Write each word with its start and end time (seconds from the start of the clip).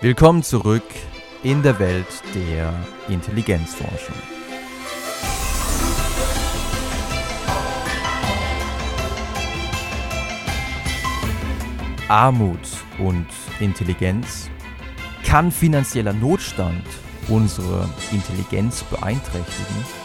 Willkommen 0.00 0.42
zurück 0.42 0.82
in 1.42 1.62
der 1.62 1.78
Welt 1.78 2.06
der 2.34 2.74
Intelligenzforschung. 3.08 4.14
Armut 12.08 12.58
und 12.98 13.26
Intelligenz 13.60 14.50
kann 15.24 15.50
finanzieller 15.50 16.12
Notstand 16.12 16.84
unsere 17.28 17.88
Intelligenz 18.12 18.82
beeinträchtigen? 18.82 20.03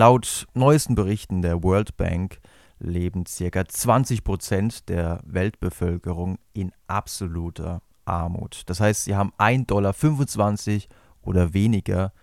Laut 0.00 0.46
neuesten 0.54 0.94
Berichten 0.94 1.42
der 1.42 1.62
World 1.62 1.98
Bank 1.98 2.40
leben 2.78 3.24
ca. 3.24 3.68
20 3.68 4.24
Prozent 4.24 4.88
der 4.88 5.20
Weltbevölkerung 5.26 6.38
in 6.54 6.72
absoluter 6.86 7.82
Armut. 8.06 8.62
Das 8.64 8.80
heißt, 8.80 9.04
sie 9.04 9.14
haben 9.14 9.34
1,25 9.36 9.66
Dollar 9.66 10.98
oder 11.20 11.52
weniger 11.52 12.14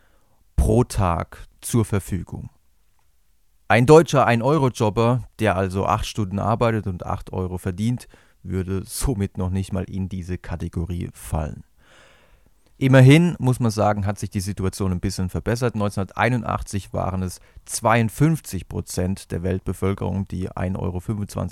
pro 0.56 0.86
Tag 0.86 1.46
zur 1.62 1.86
Verfügung. 1.86 2.50
Ein 3.68 3.86
deutscher 3.86 4.28
1-Euro-Jobber, 4.28 5.28
der 5.38 5.56
also 5.56 5.86
8 5.86 6.08
Stunden 6.08 6.40
arbeitet 6.40 6.88
und 6.88 7.06
8 7.06 7.32
Euro 7.32 7.60
verdient, 7.60 8.08
würde 8.42 8.86
somit 8.86 9.38
noch 9.38 9.52
nicht 9.52 9.72
mal 9.72 9.84
in 9.84 10.10
diese 10.10 10.40
Kategorie 10.40 11.12
fallen. 11.14 11.64
Immerhin 12.80 13.36
muss 13.40 13.60
man 13.60 13.72
sagen, 13.72 14.06
hat 14.06 14.20
sich 14.20 14.30
die 14.30 14.40
Situation 14.40 14.92
ein 14.92 15.00
bisschen 15.00 15.30
verbessert. 15.30 15.74
1981 15.74 16.94
waren 16.94 17.24
es 17.24 17.40
52 17.66 18.70
Prozent 18.70 19.32
der 19.32 19.42
Weltbevölkerung, 19.42 20.28
die 20.28 20.52
1,25 20.52 20.78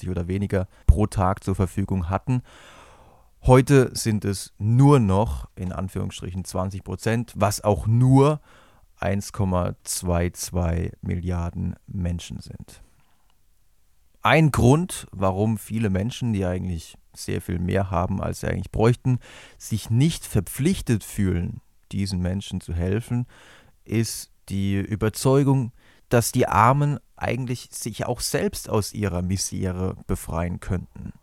Euro 0.04 0.12
oder 0.12 0.28
weniger 0.28 0.68
pro 0.86 1.08
Tag 1.08 1.44
zur 1.44 1.56
Verfügung 1.56 2.12
hatten. 2.12 2.44
Heute 3.42 3.90
sind 3.96 4.24
es 4.24 4.54
nur 4.60 5.00
noch 5.00 5.50
in 5.56 5.72
Anführungsstrichen 5.72 6.46
20 6.46 6.84
Prozent, 6.84 7.34
was 7.36 7.64
auch 7.64 7.88
nur 7.88 8.40
1,22 9.00 10.94
Milliarden 11.02 11.76
Menschen 11.88 12.40
sind. 12.40 12.85
Ein 14.26 14.50
Grund, 14.50 15.06
warum 15.12 15.60
viele 15.60 15.92
Menschen, 15.92 16.34
die 16.34 16.48
eigentlich 16.48 16.98
sehr 17.14 17.42
viel 17.42 17.60
mehr 17.60 17.92
haben, 17.92 18.24
als 18.24 18.40
sie 18.40 18.48
eigentlich 18.48 18.72
bräuchten, 18.72 19.20
sich 19.60 19.92
nicht 19.92 20.26
verpflichtet 20.26 21.04
fühlen, 21.04 21.62
diesen 21.92 22.24
Menschen 22.24 22.60
zu 22.60 22.74
helfen, 22.74 23.28
ist 23.84 24.32
die 24.50 24.78
Überzeugung, 24.78 25.74
dass 26.10 26.32
die 26.32 26.48
Armen 26.48 26.98
eigentlich 27.16 27.70
sich 27.72 28.08
auch 28.08 28.20
selbst 28.20 28.68
aus 28.68 28.96
ihrer 28.96 29.22
Misere 29.22 29.96
befreien 30.08 30.60
könnten. 30.60 31.14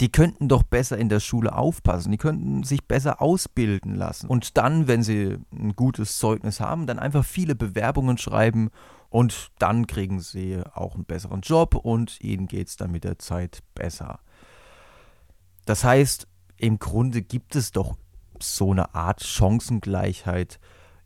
Die 0.00 0.10
könnten 0.10 0.48
doch 0.48 0.64
besser 0.64 0.98
in 0.98 1.08
der 1.08 1.20
Schule 1.20 1.54
aufpassen, 1.54 2.10
die 2.10 2.18
könnten 2.18 2.64
sich 2.64 2.84
besser 2.84 3.22
ausbilden 3.22 3.94
lassen 3.94 4.26
und 4.26 4.56
dann, 4.56 4.88
wenn 4.88 5.04
sie 5.04 5.38
ein 5.52 5.76
gutes 5.76 6.18
Zeugnis 6.18 6.58
haben, 6.58 6.88
dann 6.88 6.98
einfach 6.98 7.24
viele 7.24 7.54
Bewerbungen 7.54 8.18
schreiben 8.18 8.70
und 9.14 9.52
dann 9.60 9.86
kriegen 9.86 10.18
sie 10.18 10.60
auch 10.74 10.96
einen 10.96 11.04
besseren 11.04 11.42
Job 11.42 11.76
und 11.76 12.20
ihnen 12.20 12.48
geht 12.48 12.66
es 12.66 12.76
dann 12.76 12.90
mit 12.90 13.04
der 13.04 13.16
Zeit 13.20 13.62
besser. 13.76 14.18
Das 15.66 15.84
heißt, 15.84 16.26
im 16.56 16.80
Grunde 16.80 17.22
gibt 17.22 17.54
es 17.54 17.70
doch 17.70 17.94
so 18.40 18.72
eine 18.72 18.92
Art 18.96 19.22
Chancengleichheit. 19.22 20.58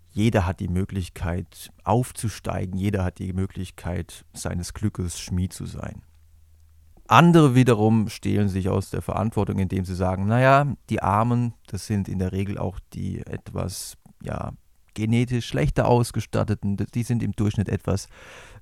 Jeder 0.09 0.47
hat 0.47 0.60
die 0.60 0.69
Möglichkeit 0.69 1.71
aufzusteigen, 1.84 2.78
jeder 2.78 3.05
hat 3.05 3.19
die 3.19 3.34
Möglichkeit, 3.34 4.25
seines 4.32 4.72
Glückes 4.72 5.21
Schmied 5.21 5.53
zu 5.53 5.66
sein. 5.66 6.00
Andere 7.09 7.55
wiederum 7.55 8.09
stehlen 8.09 8.49
sich 8.49 8.71
aus 8.71 8.88
der 8.88 9.03
Verantwortung, 9.03 9.59
indem 9.59 9.84
sie 9.84 9.94
sagen, 9.94 10.25
naja, 10.25 10.72
die 10.88 11.03
Armen, 11.03 11.53
das 11.66 11.87
sind 11.87 12.09
in 12.09 12.21
der 12.21 12.32
Regel 12.32 12.56
auch 12.56 12.81
die 12.94 13.19
etwas, 13.27 13.99
ja, 14.22 14.55
genetisch 14.98 15.47
schlechter 15.47 15.86
ausgestatteten, 15.86 16.76
die 16.76 17.04
sind 17.04 17.22
im 17.22 17.31
Durchschnitt 17.32 17.69
etwas 17.69 18.09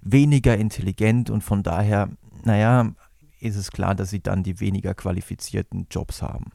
weniger 0.03 0.55
intelligent 0.57 1.31
und 1.31 1.43
von 1.43 1.63
daher, 1.63 2.11
naja, 2.45 2.93
ist 3.41 3.57
es 3.57 3.71
klar, 3.71 3.95
dass 3.95 4.11
sie 4.11 4.21
dann 4.21 4.43
die 4.43 4.61
weniger 4.61 4.93
qualifizierten 4.93 5.87
Jobs 5.91 6.21
haben. 6.21 6.53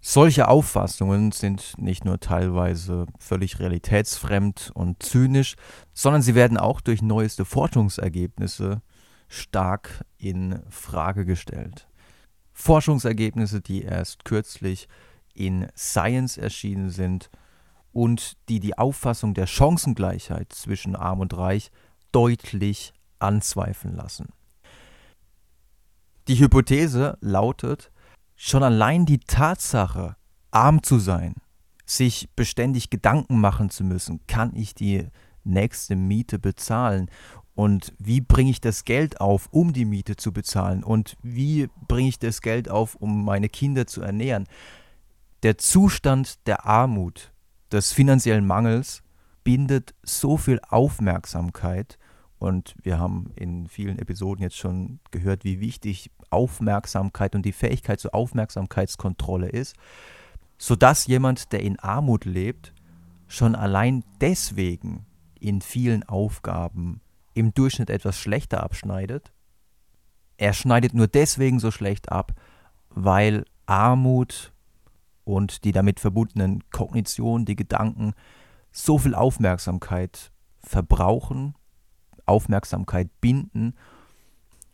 Solche 0.00 0.48
Auffassungen 0.48 1.30
sind 1.30 1.74
nicht 1.78 2.04
nur 2.04 2.18
teilweise 2.18 3.06
völlig 3.20 3.60
realitätsfremd 3.60 4.72
und 4.74 5.00
zynisch, 5.00 5.54
sondern 5.94 6.22
sie 6.22 6.34
werden 6.34 6.58
auch 6.58 6.80
durch 6.80 7.02
neueste 7.02 7.44
Forschungsergebnisse 7.44 8.82
stark 9.28 10.04
in 10.18 10.58
Frage 10.70 11.24
gestellt. 11.24 11.86
Forschungsergebnisse, 12.52 13.60
die 13.60 13.82
erst 13.82 14.24
kürzlich 14.24 14.88
in 15.34 15.68
Science 15.76 16.36
erschienen 16.36 16.90
sind 16.90 17.30
und 17.92 18.36
die 18.48 18.60
die 18.60 18.76
Auffassung 18.76 19.34
der 19.34 19.46
Chancengleichheit 19.46 20.52
zwischen 20.52 20.96
Arm 20.96 21.20
und 21.20 21.36
Reich 21.36 21.70
deutlich 22.10 22.92
anzweifeln 23.18 23.94
lassen. 23.94 24.28
Die 26.28 26.38
Hypothese 26.38 27.18
lautet, 27.20 27.90
schon 28.36 28.62
allein 28.62 29.06
die 29.06 29.18
Tatsache, 29.18 30.16
arm 30.50 30.82
zu 30.82 30.98
sein, 30.98 31.34
sich 31.84 32.28
beständig 32.36 32.90
Gedanken 32.90 33.40
machen 33.40 33.70
zu 33.70 33.84
müssen, 33.84 34.20
kann 34.26 34.54
ich 34.54 34.74
die 34.74 35.08
nächste 35.44 35.96
Miete 35.96 36.38
bezahlen 36.38 37.10
und 37.54 37.92
wie 37.98 38.20
bringe 38.20 38.50
ich 38.50 38.60
das 38.60 38.84
Geld 38.84 39.20
auf, 39.20 39.48
um 39.50 39.72
die 39.72 39.84
Miete 39.84 40.16
zu 40.16 40.32
bezahlen 40.32 40.84
und 40.84 41.16
wie 41.22 41.68
bringe 41.88 42.08
ich 42.08 42.18
das 42.18 42.40
Geld 42.40 42.68
auf, 42.68 42.94
um 42.94 43.24
meine 43.24 43.48
Kinder 43.48 43.86
zu 43.86 44.00
ernähren. 44.00 44.46
Der 45.42 45.58
Zustand 45.58 46.46
der 46.46 46.66
Armut, 46.66 47.31
des 47.72 47.92
finanziellen 47.92 48.46
Mangels 48.46 49.02
bindet 49.44 49.94
so 50.02 50.36
viel 50.36 50.60
Aufmerksamkeit 50.68 51.98
und 52.38 52.74
wir 52.82 52.98
haben 52.98 53.32
in 53.36 53.68
vielen 53.68 53.98
Episoden 53.98 54.42
jetzt 54.42 54.56
schon 54.56 54.98
gehört, 55.10 55.44
wie 55.44 55.60
wichtig 55.60 56.10
Aufmerksamkeit 56.30 57.34
und 57.34 57.46
die 57.46 57.52
Fähigkeit 57.52 58.00
zur 58.00 58.14
Aufmerksamkeitskontrolle 58.14 59.48
ist, 59.48 59.76
sodass 60.58 61.06
jemand, 61.06 61.52
der 61.52 61.62
in 61.62 61.78
Armut 61.78 62.24
lebt, 62.24 62.72
schon 63.28 63.54
allein 63.54 64.04
deswegen 64.20 65.06
in 65.38 65.60
vielen 65.60 66.02
Aufgaben 66.02 67.00
im 67.34 67.54
Durchschnitt 67.54 67.90
etwas 67.90 68.18
schlechter 68.18 68.62
abschneidet. 68.62 69.32
Er 70.36 70.52
schneidet 70.52 70.94
nur 70.94 71.06
deswegen 71.06 71.60
so 71.60 71.70
schlecht 71.70 72.10
ab, 72.10 72.32
weil 72.90 73.44
Armut 73.66 74.52
und 75.24 75.64
die 75.64 75.72
damit 75.72 76.00
verbundenen 76.00 76.62
Kognitionen, 76.70 77.44
die 77.44 77.56
Gedanken 77.56 78.12
so 78.70 78.98
viel 78.98 79.14
Aufmerksamkeit 79.14 80.32
verbrauchen 80.58 81.54
Aufmerksamkeit 82.26 83.08
binden 83.20 83.74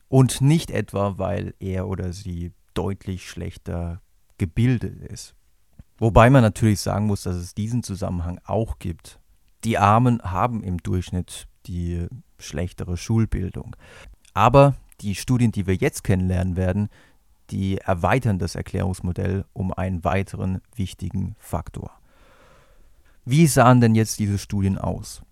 und 0.09 0.41
nicht 0.41 0.71
etwa, 0.71 1.19
weil 1.19 1.55
er 1.59 1.89
oder 1.89 2.13
sie 2.13 2.53
deutlich 2.75 3.29
schlechter 3.29 4.01
gebildet 4.39 5.03
ist. 5.03 5.35
Wobei 5.99 6.31
man 6.31 6.43
natürlich 6.43 6.81
sagen 6.81 7.07
muss, 7.07 7.23
dass 7.23 7.37
es 7.37 7.55
diesen 7.55 7.83
Zusammenhang 7.83 8.39
auch 8.45 8.79
gibt. 8.79 9.19
Die 9.65 9.79
Armen 9.79 10.23
haben 10.23 10.63
im 10.63 10.79
Durchschnitt 10.79 11.49
die 11.67 12.07
schlechtere 12.39 12.97
Schulbildung. 12.97 13.75
Aber 14.33 14.77
die 15.01 15.17
Studien, 15.17 15.51
die 15.51 15.67
wir 15.67 15.75
jetzt 15.75 16.05
kennenlernen 16.05 16.57
werden, 16.57 16.89
die 17.51 17.79
erweitern 17.79 18.39
das 18.39 18.55
Erklärungsmodell 18.55 19.45
um 19.53 19.73
einen 19.73 20.05
weiteren 20.05 20.61
wichtigen 20.75 21.37
Faktor. 21.39 21.91
Wie 23.25 23.47
sahen 23.47 23.81
denn 23.81 23.95
jetzt 23.95 24.19
diese 24.19 24.39
Studien 24.39 24.79
aus? 24.79 25.23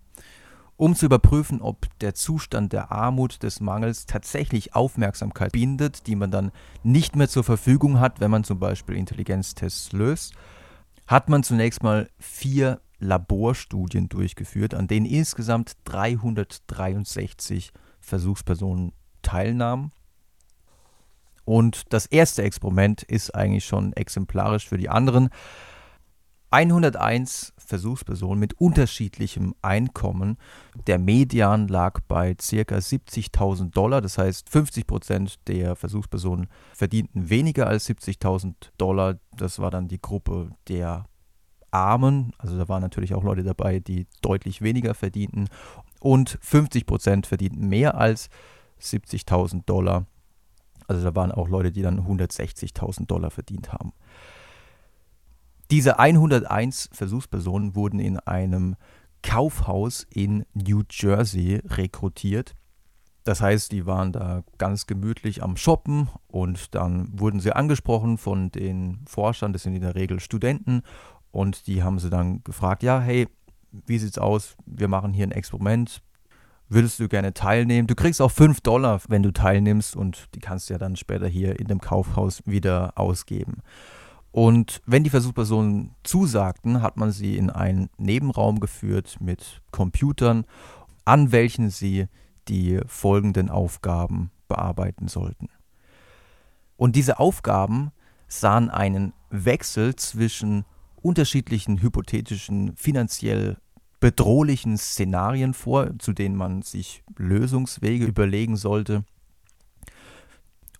um 0.77 0.95
zu 0.95 1.07
überprüfen, 1.07 1.63
ob 1.63 1.87
der 2.01 2.15
Zustand 2.15 2.73
der 2.73 2.93
Armut, 2.93 3.43
des 3.43 3.61
Mangels 3.61 4.07
tatsächlich 4.07 4.75
Aufmerksamkeit 4.75 5.53
bindet, 5.53 6.07
die 6.07 6.17
man 6.17 6.31
dann 6.31 6.53
nicht 6.83 7.17
mehr 7.17 7.29
zur 7.29 7.45
Verfügung 7.45 7.99
hat, 7.99 8.21
wenn 8.21 8.31
man 8.31 8.45
zum 8.45 8.59
Beispiel 8.59 8.97
Intelligenztests 8.97 9.93
löst, 9.93 10.35
hat 11.07 11.29
man 11.29 11.43
zunächst 11.43 11.83
mal 11.83 12.09
vier 12.19 12.81
Laborstudien 12.99 14.09
durchgeführt, 14.09 14.75
an 14.75 14.87
denen 14.87 15.07
insgesamt 15.07 15.77
363 15.85 17.73
Versuchspersonen 18.01 18.93
teilnahmen. 19.23 19.93
Und 21.47 21.85
das 21.95 22.05
erste 22.05 22.43
Experiment 22.43 23.03
ist 23.05 23.35
eigentlich 23.35 23.65
schon 23.65 23.95
exemplarisch 23.95 24.69
für 24.69 24.77
die 24.77 24.91
anderen. 24.91 25.31
101 26.51 27.55
Versuchspersonen 27.57 28.39
mit 28.39 28.55
unterschiedlichem 28.55 29.55
Einkommen. 29.63 30.39
Der 30.87 30.99
Median 30.99 31.69
lag 31.69 32.01
bei 32.09 32.35
ca. 32.35 32.77
70.000 32.77 33.71
Dollar, 33.71 34.01
das 34.01 34.19
heißt 34.19 34.49
50 34.49 34.87
Prozent 34.87 35.49
der 35.49 35.77
Versuchspersonen 35.77 36.49
verdienten 36.73 37.31
weniger 37.31 37.67
als 37.67 37.89
70.000 37.89 38.55
Dollar. 38.77 39.19
Das 39.37 39.59
war 39.59 39.71
dann 39.71 39.89
die 39.89 40.01
Gruppe 40.01 40.51
der 40.69 41.07
Armen, 41.71 42.33
also 42.39 42.57
da 42.57 42.69
waren 42.69 42.83
natürlich 42.83 43.15
auch 43.15 43.25
Leute 43.25 43.43
dabei, 43.43 43.81
die 43.81 44.07
deutlich 44.23 44.63
weniger 44.63 44.95
verdienten 44.95 45.49
und 46.01 46.39
50 46.41 46.87
Prozent 46.87 47.27
verdienten 47.27 47.69
mehr 47.69 47.97
als 47.97 48.31
70.000 48.81 49.65
Dollar. 49.67 50.07
Also 50.87 51.03
da 51.03 51.15
waren 51.15 51.33
auch 51.33 51.49
Leute, 51.49 51.73
die 51.73 51.83
dann 51.83 52.07
160.000 52.07 53.07
Dollar 53.07 53.31
verdient 53.31 53.73
haben. 53.73 53.93
Diese 55.71 55.99
101 55.99 56.91
Versuchspersonen 56.93 57.75
wurden 57.75 57.99
in 57.99 58.19
einem 58.21 58.77
Kaufhaus 59.23 60.07
in 60.09 60.45
New 60.55 60.83
Jersey 60.89 61.61
rekrutiert. 61.67 62.55
Das 63.25 63.41
heißt, 63.41 63.73
die 63.73 63.87
waren 63.87 64.13
da 64.13 64.45
ganz 64.57 64.87
gemütlich 64.87 65.43
am 65.43 65.57
Shoppen 65.57 66.09
und 66.29 66.77
dann 66.77 67.09
wurden 67.19 67.41
sie 67.41 67.51
angesprochen 67.51 68.19
von 68.19 68.53
den 68.53 69.01
Forschern, 69.09 69.53
das 69.53 69.65
sind 69.65 69.75
in 69.75 69.81
der 69.81 69.97
Regel 69.97 70.21
Studenten, 70.21 70.83
und 71.33 71.67
die 71.67 71.83
haben 71.83 71.99
sie 71.99 72.09
dann 72.09 72.45
gefragt, 72.45 72.85
ja, 72.85 73.01
hey, 73.01 73.27
wie 73.73 73.99
sieht's 73.99 74.19
aus? 74.19 74.57
Wir 74.65 74.87
machen 74.87 75.13
hier 75.13 75.27
ein 75.27 75.33
Experiment. 75.33 76.03
Würdest 76.69 76.99
du 76.99 77.09
gerne 77.09 77.33
teilnehmen? 77.33 77.87
Du 77.87 77.95
kriegst 77.95 78.21
auch 78.21 78.31
5 78.31 78.61
Dollar, 78.61 79.01
wenn 79.09 79.23
du 79.23 79.33
teilnimmst 79.33 79.95
und 79.95 80.35
die 80.35 80.41
kannst 80.41 80.69
du 80.69 80.75
ja 80.75 80.79
dann 80.79 80.97
später 80.97 81.29
hier 81.29 81.61
in 81.61 81.69
dem 81.69 81.81
Kaufhaus 81.81 82.43
wieder 82.45 82.99
ausgeben. 82.99 83.63
Und 84.33 84.83
wenn 84.85 85.05
die 85.05 85.11
Versuchspersonen 85.11 85.95
zusagten, 86.03 86.83
hat 86.83 86.97
man 86.97 87.13
sie 87.13 87.37
in 87.37 87.51
einen 87.51 87.89
Nebenraum 87.99 88.59
geführt 88.59 89.17
mit 89.21 89.63
Computern, 89.71 90.45
an 91.05 91.31
welchen 91.31 91.71
sie 91.71 92.09
die 92.49 92.81
folgenden 92.87 93.49
Aufgaben 93.49 94.31
bearbeiten 94.49 95.09
sollten. 95.09 95.49
Und 96.77 96.97
diese 96.97 97.19
Aufgaben 97.19 97.93
sahen 98.29 98.71
einen 98.71 99.13
Wechsel 99.31 99.95
zwischen 99.95 100.65
unterschiedlichen 100.97 101.81
hypothetischen, 101.81 102.77
finanziell 102.77 103.57
bedrohlichen 104.01 104.77
Szenarien 104.77 105.55
vor, 105.55 105.99
zu 105.99 106.13
denen 106.13 106.37
man 106.37 106.63
sich 106.63 107.03
Lösungswege 107.17 108.05
überlegen 108.05 108.57
sollte 108.57 109.05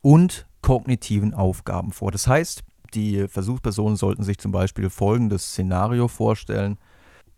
und 0.03 0.47
kognitiven 0.63 1.35
Aufgaben 1.35 1.93
vor. 1.93 2.13
Das 2.13 2.27
heißt, 2.27 2.65
die 2.95 3.29
Versuchspersonen 3.29 3.97
sollten 3.97 4.23
sich 4.23 4.39
zum 4.39 4.53
Beispiel 4.53 4.91
folgendes 4.91 5.51
Szenario 5.51 6.09
vorstellen. 6.09 6.79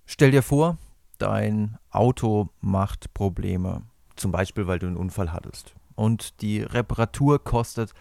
Stell 0.07 0.31
dir 0.31 0.43
vor, 0.43 0.79
dein 1.19 1.79
Auto 1.91 2.51
macht 2.61 3.13
Probleme, 3.15 3.83
zum 4.17 4.33
Beispiel 4.33 4.67
weil 4.67 4.79
du 4.79 4.87
einen 4.87 4.97
Unfall 4.97 5.33
hattest. 5.33 5.75
Und 5.95 6.43
die 6.43 6.63
Reparatur 6.63 7.43
kostet 7.43 7.93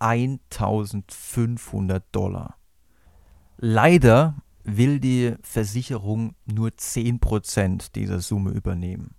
1500 0.00 2.04
Dollar. 2.12 2.56
Leider 3.56 4.34
will 4.76 5.00
die 5.00 5.34
Versicherung 5.42 6.34
nur 6.44 6.68
10% 6.70 7.92
dieser 7.92 8.20
Summe 8.20 8.50
übernehmen. 8.50 9.14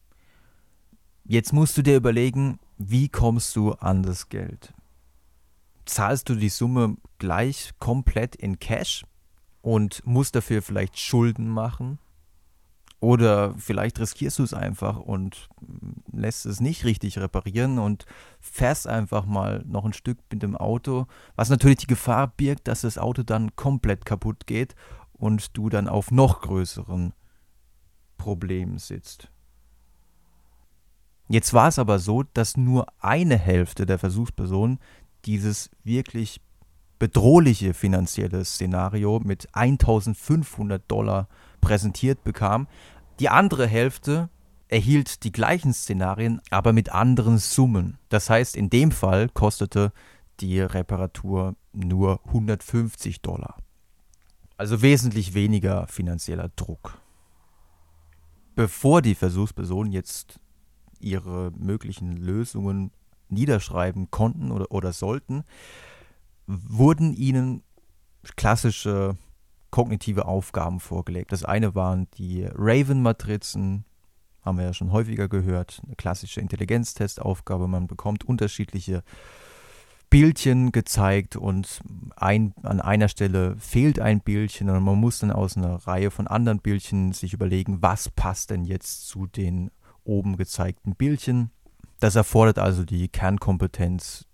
Jetzt 1.26 1.54
musst 1.54 1.78
du 1.78 1.82
dir 1.82 1.96
überlegen, 1.96 2.60
wie 2.78 3.10
kommst 3.10 3.56
du 3.56 3.74
an 3.74 4.04
das 4.04 4.30
Geld? 4.30 4.74
zahlst 5.90 6.30
du 6.30 6.36
die 6.36 6.50
Summe 6.50 6.96
gleich 7.18 7.72
komplett 7.80 8.36
in 8.36 8.60
Cash 8.60 9.04
und 9.62 10.06
musst 10.06 10.36
dafür 10.36 10.62
vielleicht 10.62 11.00
Schulden 11.00 11.50
machen. 11.50 12.00
Oder 13.02 13.56
vielleicht 13.58 13.98
riskierst 14.00 14.40
du 14.40 14.44
es 14.44 14.54
einfach 14.54 14.98
und 14.98 15.48
lässt 16.12 16.46
es 16.46 16.60
nicht 16.60 16.84
richtig 16.84 17.18
reparieren 17.18 17.80
und 17.80 18.06
fährst 18.42 18.88
einfach 18.88 19.26
mal 19.26 19.64
noch 19.66 19.86
ein 19.86 19.94
Stück 19.94 20.18
mit 20.30 20.44
dem 20.44 20.58
Auto, 20.58 21.08
was 21.38 21.50
natürlich 21.50 21.78
die 21.78 21.88
Gefahr 21.88 22.28
birgt, 22.28 22.68
dass 22.68 22.82
das 22.82 22.98
Auto 22.98 23.24
dann 23.24 23.56
komplett 23.56 24.06
kaputt 24.06 24.48
geht 24.48 24.76
und 25.20 25.56
du 25.56 25.70
dann 25.70 25.88
auf 25.88 26.10
noch 26.10 26.42
größeren 26.42 27.14
Problemen 28.18 28.80
sitzt. 28.80 29.32
Jetzt 31.28 31.54
war 31.54 31.68
es 31.68 31.78
aber 31.78 32.00
so, 32.00 32.24
dass 32.34 32.58
nur 32.58 32.88
eine 33.00 33.38
Hälfte 33.38 33.86
der 33.86 34.00
Versuchspersonen 34.00 34.80
dieses 35.26 35.70
wirklich 35.84 36.42
bedrohliche 36.98 37.74
finanzielle 37.74 38.44
Szenario 38.44 39.20
mit 39.20 39.48
1500 39.54 40.84
Dollar 40.90 41.28
präsentiert 41.62 42.24
bekam. 42.24 42.68
Die 43.20 43.30
andere 43.30 43.68
Hälfte 43.68 44.30
erhielt 44.68 45.24
die 45.24 45.32
gleichen 45.32 45.74
Szenarien, 45.74 46.42
aber 46.50 46.74
mit 46.74 46.92
anderen 46.92 47.38
Summen. 47.38 47.98
Das 48.10 48.30
heißt, 48.30 48.56
in 48.56 48.70
dem 48.70 48.92
Fall 48.92 49.30
kostete 49.30 49.92
die 50.40 50.60
Reparatur 50.60 51.56
nur 51.74 52.22
150 52.26 53.22
Dollar. 53.22 53.58
Also 54.60 54.82
wesentlich 54.82 55.34
weniger 55.34 55.88
finanzieller 55.88 56.50
Druck. 56.58 57.02
Bevor 58.56 59.02
die 59.02 59.16
Versuchspersonen 59.16 59.94
jetzt 59.94 60.38
ihre 61.00 61.52
möglichen 61.58 62.18
Lösungen 62.18 62.92
niederschreiben 63.30 64.12
konnten 64.12 64.52
oder, 64.52 64.70
oder 64.70 64.92
sollten, 64.92 65.46
wurden 66.46 67.14
ihnen 67.14 67.64
klassische 68.36 69.16
kognitive 69.72 70.26
Aufgaben 70.26 70.82
vorgelegt. 70.82 71.32
Das 71.32 71.46
eine 71.46 71.74
waren 71.74 72.10
die 72.18 72.44
Raven-Matrizen, 72.44 73.86
haben 74.42 74.58
wir 74.58 74.66
ja 74.66 74.74
schon 74.74 74.92
häufiger 74.92 75.30
gehört, 75.30 75.82
eine 75.86 75.96
klassische 75.96 76.42
Intelligenztestaufgabe. 76.42 77.70
Man 77.70 77.88
bekommt 77.88 78.26
unterschiedliche 78.26 79.04
Bildchen 80.10 80.72
gezeigt 80.72 81.36
und 81.36 81.82
ein, 82.16 82.54
an 82.64 82.82
einer 82.82 83.10
Stelle 83.10 83.56
fehlt 83.58 84.00
ein 84.00 84.22
Bildchen 84.22 84.70
und 84.70 84.84
man 84.84 85.00
muss 85.00 85.20
dann 85.20 85.32
aus 85.32 85.56
einer 85.56 85.76
Reihe 85.76 86.10
von 86.10 86.28
anderen 86.28 86.60
Bildchen 86.60 87.14
sich 87.14 87.34
überlegen, 87.34 87.82
was 87.82 88.10
passt 88.10 88.50
denn 88.50 88.66
jetzt 88.66 89.08
zu 89.08 89.28
den 89.28 89.70
oben 90.04 90.38
gezeigten 90.38 90.96
Bildchen. 90.96 91.52
Das 92.00 92.16
erfordert 92.16 92.58
also 92.58 92.86
die 92.86 93.08
Kernkompetenz 93.10 94.26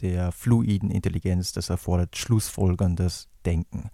der 0.00 0.30
fluiden 0.30 0.90
Intelligenz, 0.90 1.52
das 1.52 1.70
erfordert 1.70 2.16
schlussfolgerndes 2.16 3.28
Denken. 3.44 3.90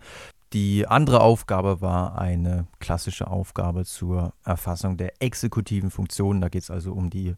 Die 0.53 0.87
andere 0.87 1.21
Aufgabe 1.21 1.81
war 1.81 2.19
eine 2.19 2.67
klassische 2.81 3.29
Aufgabe 3.29 3.85
zur 3.85 4.35
Erfassung 4.45 4.97
der 4.97 5.23
exekutiven 5.23 5.91
Funktionen. 5.91 6.41
Da 6.41 6.49
geht 6.49 6.65
es 6.65 6.71
also 6.71 6.93
um 6.93 7.09
die 7.09 7.37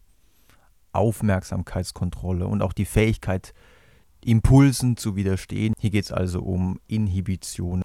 Aufmerksamkeitskontrolle 0.93 2.47
und 2.47 2.61
auch 2.61 2.73
die 2.73 2.85
Fähigkeit, 2.85 3.53
Impulsen 4.25 4.97
zu 4.97 5.15
widerstehen. 5.15 5.73
Hier 5.79 5.89
geht 5.89 6.05
es 6.05 6.11
also 6.11 6.41
um 6.41 6.79
Inhibition. 6.87 7.81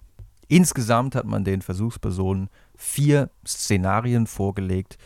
Insgesamt 0.47 1.15
hat 1.15 1.25
man 1.25 1.43
den 1.43 1.61
Versuchspersonen 1.61 2.49
vier 2.75 3.29
Szenarien 3.45 4.25
vorgelegt, 4.25 4.97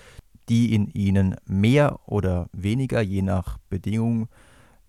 die 0.49 0.73
in 0.73 0.87
ihnen 0.87 1.35
mehr 1.45 1.99
oder 2.05 2.49
weniger, 2.53 3.01
je 3.01 3.21
nach 3.21 3.57
Bedingung, 3.69 4.27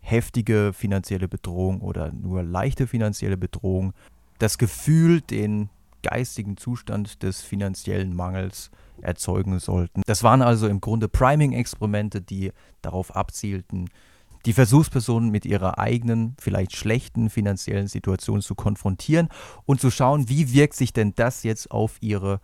heftige 0.00 0.72
finanzielle 0.72 1.28
Bedrohung 1.28 1.80
oder 1.80 2.12
nur 2.12 2.42
leichte 2.42 2.86
finanzielle 2.86 3.36
Bedrohung, 3.36 3.92
das 4.38 4.58
Gefühl, 4.58 5.20
den 5.22 5.70
geistigen 6.02 6.56
Zustand 6.56 7.22
des 7.22 7.40
finanziellen 7.40 8.14
Mangels 8.14 8.70
erzeugen 9.00 9.58
sollten. 9.58 10.02
Das 10.06 10.22
waren 10.22 10.42
also 10.42 10.68
im 10.68 10.80
Grunde 10.80 11.08
Priming-Experimente, 11.08 12.20
die 12.20 12.52
darauf 12.82 13.16
abzielten, 13.16 13.88
die 14.46 14.52
Versuchspersonen 14.52 15.30
mit 15.30 15.46
ihrer 15.46 15.78
eigenen, 15.78 16.36
vielleicht 16.38 16.76
schlechten 16.76 17.30
finanziellen 17.30 17.88
Situation 17.88 18.42
zu 18.42 18.54
konfrontieren 18.54 19.28
und 19.64 19.80
zu 19.80 19.90
schauen, 19.90 20.28
wie 20.28 20.52
wirkt 20.52 20.74
sich 20.74 20.92
denn 20.92 21.14
das 21.14 21.42
jetzt 21.42 21.70
auf 21.70 21.96
ihre 22.00 22.40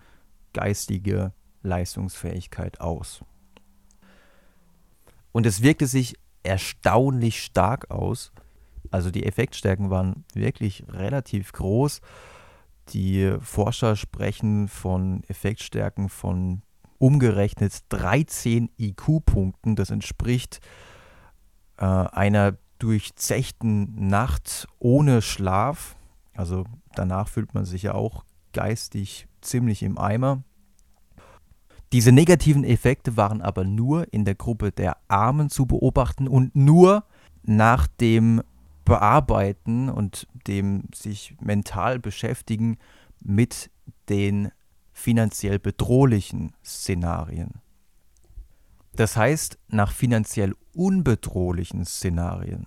geistige 0.52 1.32
Leistungsfähigkeit 1.62 2.80
aus. 2.80 3.22
Und 5.32 5.46
es 5.46 5.62
wirkte 5.62 5.86
sich 5.86 6.16
erstaunlich 6.42 7.42
stark 7.42 7.90
aus. 7.90 8.32
Also 8.90 9.10
die 9.10 9.26
Effektstärken 9.26 9.90
waren 9.90 10.24
wirklich 10.34 10.84
relativ 10.88 11.52
groß. 11.52 12.00
Die 12.88 13.36
Forscher 13.40 13.94
sprechen 13.94 14.66
von 14.66 15.22
Effektstärken 15.28 16.08
von 16.08 16.62
umgerechnet 16.98 17.74
13 17.90 18.70
IQ-Punkten. 18.78 19.76
Das 19.76 19.90
entspricht 19.90 20.60
äh, 21.80 21.84
einer 21.84 22.56
durchzechten 22.78 24.08
Nacht 24.08 24.68
ohne 24.78 25.22
Schlaf. 25.22 25.96
Also 26.34 26.64
danach 26.94 27.28
fühlt 27.28 27.54
man 27.54 27.64
sich 27.64 27.82
ja 27.82 27.94
auch 27.94 28.24
geistig 28.52 29.26
ziemlich 29.40 29.82
im 29.82 29.98
Eimer. 29.98 30.42
Diese 31.92 32.12
negativen 32.12 32.62
Effekte 32.62 33.16
waren 33.16 33.42
aber 33.42 33.64
nur 33.64 34.12
in 34.12 34.24
der 34.24 34.36
Gruppe 34.36 34.70
der 34.70 34.96
Armen 35.08 35.50
zu 35.50 35.66
beobachten 35.66 36.28
und 36.28 36.54
nur 36.54 37.04
nach 37.42 37.88
dem 37.88 38.42
Bearbeiten 38.84 39.88
und 39.88 40.28
dem 40.46 40.84
sich 40.94 41.36
mental 41.40 41.98
beschäftigen 41.98 42.78
mit 43.22 43.70
den 44.08 44.50
finanziell 44.92 45.58
bedrohlichen 45.58 46.52
Szenarien. 46.64 47.60
Das 48.94 49.16
heißt, 49.16 49.58
nach 49.68 49.92
finanziell 49.92 50.54
unbedrohlichen 50.74 51.84
Szenarien, 51.84 52.66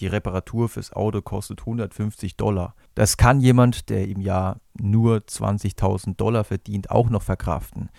die 0.00 0.06
Reparatur 0.06 0.68
fürs 0.68 0.92
Auto 0.92 1.22
kostet 1.22 1.60
150 1.60 2.36
Dollar, 2.36 2.74
das 2.94 3.16
kann 3.16 3.40
jemand, 3.40 3.88
der 3.88 4.06
im 4.08 4.20
Jahr 4.20 4.60
nur 4.78 5.18
20.000 5.18 6.16
Dollar 6.16 6.44
verdient, 6.44 6.90
auch 6.90 7.10
noch 7.10 7.22
verkraften. 7.22 7.90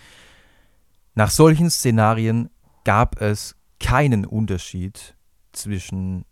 Nach 1.14 1.30
solchen 1.30 1.70
Szenarien 1.70 2.50
gab 2.84 3.20
es 3.20 3.56
keinen 3.78 4.24
Unterschied 4.24 5.16
zwischen 5.52 6.24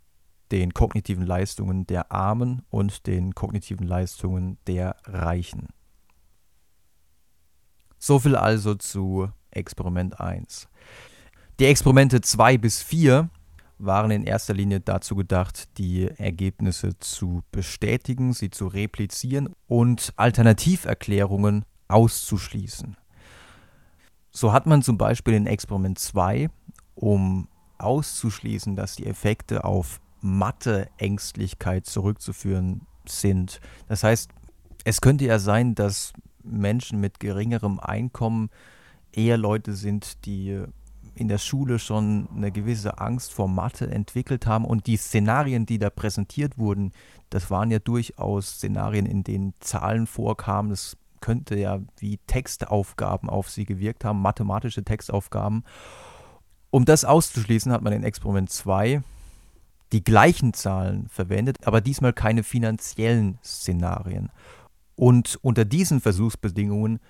den 0.51 0.73
kognitiven 0.73 1.27
Leistungen 1.27 1.87
der 1.87 2.11
Armen 2.11 2.63
und 2.71 3.07
den 3.07 3.35
kognitiven 3.35 3.87
Leistungen 3.87 4.59
der 4.67 4.97
Reichen. 5.05 5.69
Soviel 7.99 8.37
also 8.37 8.75
zu 8.75 9.29
Experiment 9.51 10.21
1. 10.21 10.68
Die 11.61 11.67
Experimente 11.67 12.21
2 12.21 12.57
bis 12.57 12.83
4 12.83 13.31
waren 13.79 14.13
in 14.13 14.23
erster 14.23 14.55
Linie 14.55 14.79
dazu 14.79 15.17
gedacht, 15.17 15.77
die 15.77 16.07
Ergebnisse 16.07 16.97
zu 17.01 17.43
bestätigen, 17.51 18.33
sie 18.33 18.51
zu 18.51 18.69
replizieren 18.69 19.49
und 19.67 20.13
Alternativerklärungen 20.15 21.65
auszuschließen. 21.89 22.97
So 24.31 24.53
hat 24.53 24.67
man 24.67 24.83
zum 24.83 24.99
Beispiel 24.99 25.35
in 25.35 25.49
Experiment 25.49 25.99
2, 25.99 26.49
um 26.95 27.49
auszuschließen, 27.79 28.77
dass 28.77 28.95
die 28.95 29.07
Effekte 29.07 29.65
auf 29.65 30.01
Mathe-Ängstlichkeit 30.21 31.87
zurückzuführen 31.87 32.83
sind. 33.05 33.61
Das 33.89 34.05
heißt, 34.05 34.31
es 34.85 35.01
könnte 35.01 35.25
ja 35.25 35.41
sein, 35.41 35.75
dass 35.75 36.13
Menschen 36.45 37.01
mit 37.01 37.19
geringerem 37.19 37.81
Einkommen 37.81 38.49
eher 39.11 39.39
Leute 39.39 39.73
sind, 39.73 40.25
die 40.25 40.63
in 41.19 41.29
der 41.29 41.39
Schule 41.39 41.79
schon 41.79 42.29
eine 42.35 42.53
gewisse 42.53 42.99
Angst 42.99 43.33
vor 43.33 43.49
Mathe 43.49 43.91
entwickelt 43.91 44.47
haben 44.47 44.65
und 44.65 44.87
die 44.87 44.97
Szenarien, 44.97 45.67
die 45.67 45.79
da 45.79 45.91
präsentiert 45.91 46.59
wurden, 46.59 46.93
das 47.31 47.51
waren 47.51 47.71
ja 47.71 47.79
durchaus 47.81 48.53
Szenarien, 48.53 49.05
in 49.05 49.25
denen 49.25 49.55
Zahlen 49.61 50.07
vorkamen. 50.07 50.71
Das 50.71 50.97
könnte 51.21 51.59
ja 51.59 51.81
wie 51.99 52.19
Textaufgaben 52.27 53.29
auf 53.29 53.51
sie 53.51 53.65
gewirkt 53.65 54.05
haben, 54.05 54.23
mathematische 54.23 54.85
Textaufgaben. 54.85 55.65
Um 56.71 56.85
das 56.85 57.05
auszuschließen, 57.05 57.73
hat 57.73 57.83
man 57.83 57.93
in 57.93 58.05
Experiment 58.05 58.51
2 58.51 59.03
die 59.93 60.05
gleichen 60.05 60.53
Zahlen 60.53 61.09
verwendet, 61.09 61.67
aber 61.67 61.81
diesmal 61.81 62.13
keine 62.13 62.45
finanziellen 62.45 63.39
Szenarien. 63.43 64.31
Und 64.95 65.39
unter 65.43 65.65
diesen 65.65 66.01
Versuchsbedingungen 66.01 67.01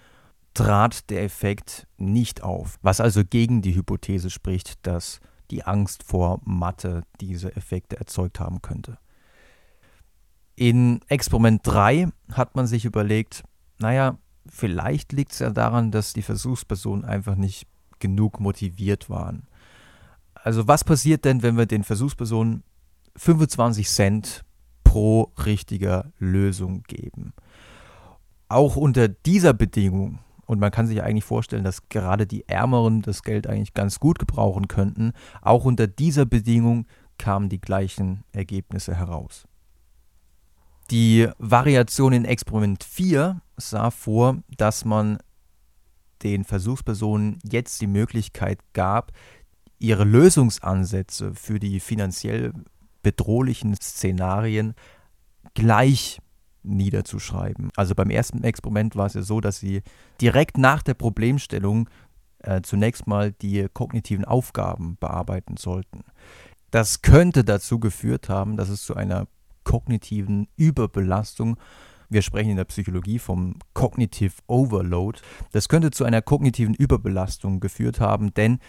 trat 0.55 1.11
der 1.11 1.23
Effekt 1.23 1.87
nicht 1.97 2.43
auf, 2.43 2.79
was 2.83 3.01
also 3.01 3.25
gegen 3.25 3.63
die 3.63 3.75
Hypothese 3.75 4.31
spricht, 4.31 4.87
dass 4.87 5.21
die 5.51 5.65
Angst 5.65 6.03
vor 6.03 6.41
Mathe 6.45 7.03
diese 7.21 7.55
Effekte 7.57 7.99
erzeugt 7.99 8.41
haben 8.41 8.61
könnte. 8.61 8.99
In 10.57 11.01
Experiment 11.07 11.61
3 11.65 12.09
hat 12.33 12.57
man 12.57 12.67
sich 12.67 12.85
überlegt, 12.85 13.45
naja, 13.79 14.19
vielleicht 14.49 15.13
liegt 15.13 15.33
es 15.33 15.39
ja 15.39 15.51
daran, 15.51 15.91
dass 15.91 16.13
die 16.13 16.23
Versuchspersonen 16.23 17.05
einfach 17.05 17.37
nicht 17.37 17.69
genug 18.01 18.41
motiviert 18.41 19.09
waren. 19.09 19.47
Also 20.35 20.67
was 20.67 20.85
passiert 20.85 21.25
denn, 21.25 21.43
wenn 21.43 21.57
wir 21.57 21.67
den 21.67 21.85
Versuchspersonen 21.85 22.63
25 23.17 23.89
Cent 23.89 24.45
pro 24.85 25.33
richtiger 25.45 26.13
Lösung 26.19 26.83
geben? 26.85 27.33
Auch 28.49 28.77
unter 28.77 29.09
dieser 29.09 29.53
Bedingung, 29.53 30.21
und 30.49 30.59
man 30.61 30.71
kann 30.71 30.87
sich 30.87 31.03
eigentlich 31.03 31.25
vorstellen, 31.25 31.63
dass 31.63 31.91
gerade 31.91 32.27
die 32.27 32.49
Ärmeren 32.49 33.03
das 33.03 33.23
Geld 33.23 33.47
eigentlich 33.47 33.75
ganz 33.75 34.01
gut 34.01 34.19
gebrauchen 34.19 34.67
könnten, 34.67 35.13
auch 35.43 35.67
unter 35.67 35.87
dieser 35.87 36.25
Bedingung 36.25 36.87
kamen 37.19 37.51
die 37.51 37.61
gleichen 37.61 38.25
Ergebnisse 38.33 38.95
heraus. 38.95 39.45
Die 40.91 41.29
Variation 41.39 42.15
in 42.15 42.25
Experiment 42.25 42.83
4 42.83 43.43
sah 43.59 43.91
vor, 43.91 44.39
dass 44.57 44.87
man 44.87 45.19
den 46.23 46.45
Versuchspersonen 46.45 47.41
jetzt 47.45 47.83
die 47.83 47.87
Möglichkeit 47.87 48.61
gab, 48.73 49.13
ihre 49.79 50.05
Lösungsansätze 50.05 51.35
für 51.35 51.59
die 51.59 51.79
finanziell 51.79 52.55
bedrohlichen 53.03 53.75
Szenarien 53.77 54.75
gleich 55.53 56.21
niederzuschreiben. 56.63 57.71
Also 57.77 57.95
beim 57.95 58.11
ersten 58.11 58.45
Experiment 58.45 58.97
war 58.97 59.07
es 59.07 59.15
ja 59.15 59.23
so, 59.23 59.41
dass 59.41 59.59
sie 59.59 59.83
direkt 60.21 60.59
nach 60.59 60.83
der 60.83 60.95
Problemstellung 60.95 61.89
äh, 62.41 62.61
zunächst 62.63 63.07
mal 63.07 63.33
die 63.33 63.67
kognitiven 63.73 64.25
Aufgaben 64.25 64.97
bearbeiten 65.01 65.57
sollten. 65.57 66.05
Das 66.71 67.03
könnte 67.03 67.45
dazu 67.45 67.79
geführt 67.79 68.29
haben, 68.29 68.57
dass 68.57 68.69
es 68.69 68.83
zu 68.83 68.95
einer 68.95 69.27
kognitiven 69.65 70.49
Überbelastung 70.57 71.59
wir 72.11 72.23
sprechen 72.23 72.51
in 72.51 72.57
der 72.57 72.65
Psychologie 72.65 73.19
vom 73.19 73.57
Cognitive 73.75 74.33
Overload. 74.47 75.21
Das 75.53 75.69
könnte 75.69 75.91
zu 75.91 76.05
einer 76.05 76.23
kognitiven 76.23 76.75
Überbelastung 76.75 77.61
geführt 77.61 78.01
haben, 78.01 78.33
denn 78.33 78.61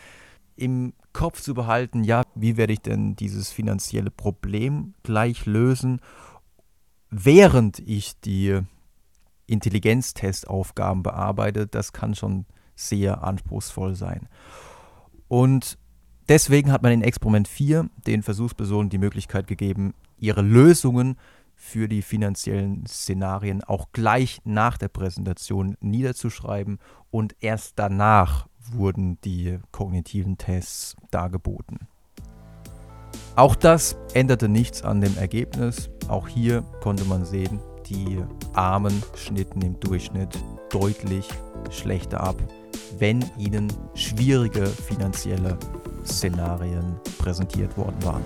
im 0.55 0.93
Kopf 1.13 1.41
zu 1.41 1.53
behalten, 1.53 2.03
ja, 2.03 2.24
wie 2.36 2.58
werde 2.58 2.74
ich 2.74 2.81
denn 2.81 3.15
dieses 3.15 3.50
finanzielle 3.50 4.12
Problem 4.12 4.93
gleich 5.03 5.46
lösen, 5.46 6.01
während 7.09 7.79
ich 7.79 8.19
die 8.19 8.61
Intelligenztestaufgaben 9.47 11.03
bearbeite, 11.03 11.67
das 11.67 11.93
kann 11.93 12.15
schon 12.15 12.45
sehr 12.75 13.23
anspruchsvoll 13.23 13.95
sein. 13.95 14.29
Und 15.27 15.77
deswegen 16.27 16.71
hat 16.71 16.83
man 16.83 16.91
in 16.91 17.01
Experiment 17.01 17.47
4 17.47 17.89
den 18.05 18.23
Versuchspersonen 18.23 18.89
die 18.89 18.97
Möglichkeit 18.97 19.47
gegeben, 19.47 19.93
ihre 20.17 20.41
Lösungen 20.41 21.17
für 21.55 21.89
die 21.89 22.01
finanziellen 22.01 22.85
Szenarien 22.85 23.63
auch 23.63 23.91
gleich 23.91 24.39
nach 24.45 24.77
der 24.77 24.87
Präsentation 24.87 25.75
niederzuschreiben 25.81 26.79
und 27.11 27.35
erst 27.41 27.77
danach 27.77 28.47
wurden 28.71 29.19
die 29.21 29.59
kognitiven 29.71 30.37
Tests 30.37 30.95
dargeboten. 31.11 31.87
Auch 33.39 33.55
das 33.55 33.96
änderte 34.13 34.50
nichts 34.50 34.84
an 34.84 35.00
dem 35.00 35.17
Ergebnis. 35.17 35.89
Auch 36.10 36.27
hier 36.27 36.62
konnte 36.81 37.05
man 37.05 37.24
sehen, 37.24 37.62
die 37.88 38.22
Armen 38.51 39.01
schnitten 39.15 39.62
im 39.62 39.79
Durchschnitt 39.79 40.38
deutlich 40.69 41.25
schlechter 41.69 42.19
ab, 42.19 42.36
wenn 42.98 43.24
ihnen 43.38 43.72
schwierige 43.93 44.65
finanzielle 44.65 45.58
Szenarien 46.05 47.00
präsentiert 47.17 47.77
worden 47.77 48.03
waren. 48.03 48.24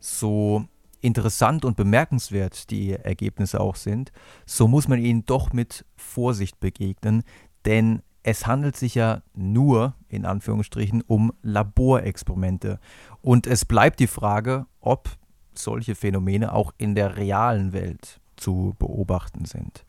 So 0.00 0.64
interessant 1.00 1.64
und 1.64 1.76
bemerkenswert 1.76 2.70
die 2.70 2.92
Ergebnisse 2.92 3.60
auch 3.60 3.76
sind, 3.76 4.12
so 4.44 4.68
muss 4.68 4.88
man 4.88 4.98
ihnen 4.98 5.24
doch 5.24 5.52
mit 5.52 5.84
Vorsicht 5.96 6.60
begegnen, 6.60 7.22
denn 7.64 8.02
es 8.22 8.46
handelt 8.46 8.76
sich 8.76 8.94
ja 8.94 9.22
nur, 9.34 9.94
in 10.08 10.26
Anführungsstrichen, 10.26 11.02
um 11.06 11.32
Laborexperimente. 11.42 12.78
Und 13.22 13.46
es 13.46 13.64
bleibt 13.64 13.98
die 13.98 14.06
Frage, 14.06 14.66
ob 14.80 15.08
solche 15.54 15.94
Phänomene 15.94 16.52
auch 16.52 16.72
in 16.76 16.94
der 16.94 17.16
realen 17.16 17.72
Welt 17.72 18.20
zu 18.36 18.74
beobachten 18.78 19.46
sind. 19.46 19.86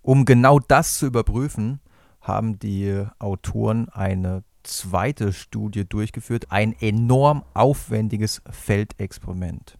Um 0.00 0.24
genau 0.24 0.58
das 0.58 0.98
zu 0.98 1.06
überprüfen, 1.06 1.80
haben 2.20 2.58
die 2.58 3.04
Autoren 3.18 3.88
eine 3.88 4.44
zweite 4.62 5.32
Studie 5.32 5.88
durchgeführt, 5.88 6.50
ein 6.50 6.72
enorm 6.80 7.44
aufwendiges 7.54 8.42
Feldexperiment. 8.50 9.78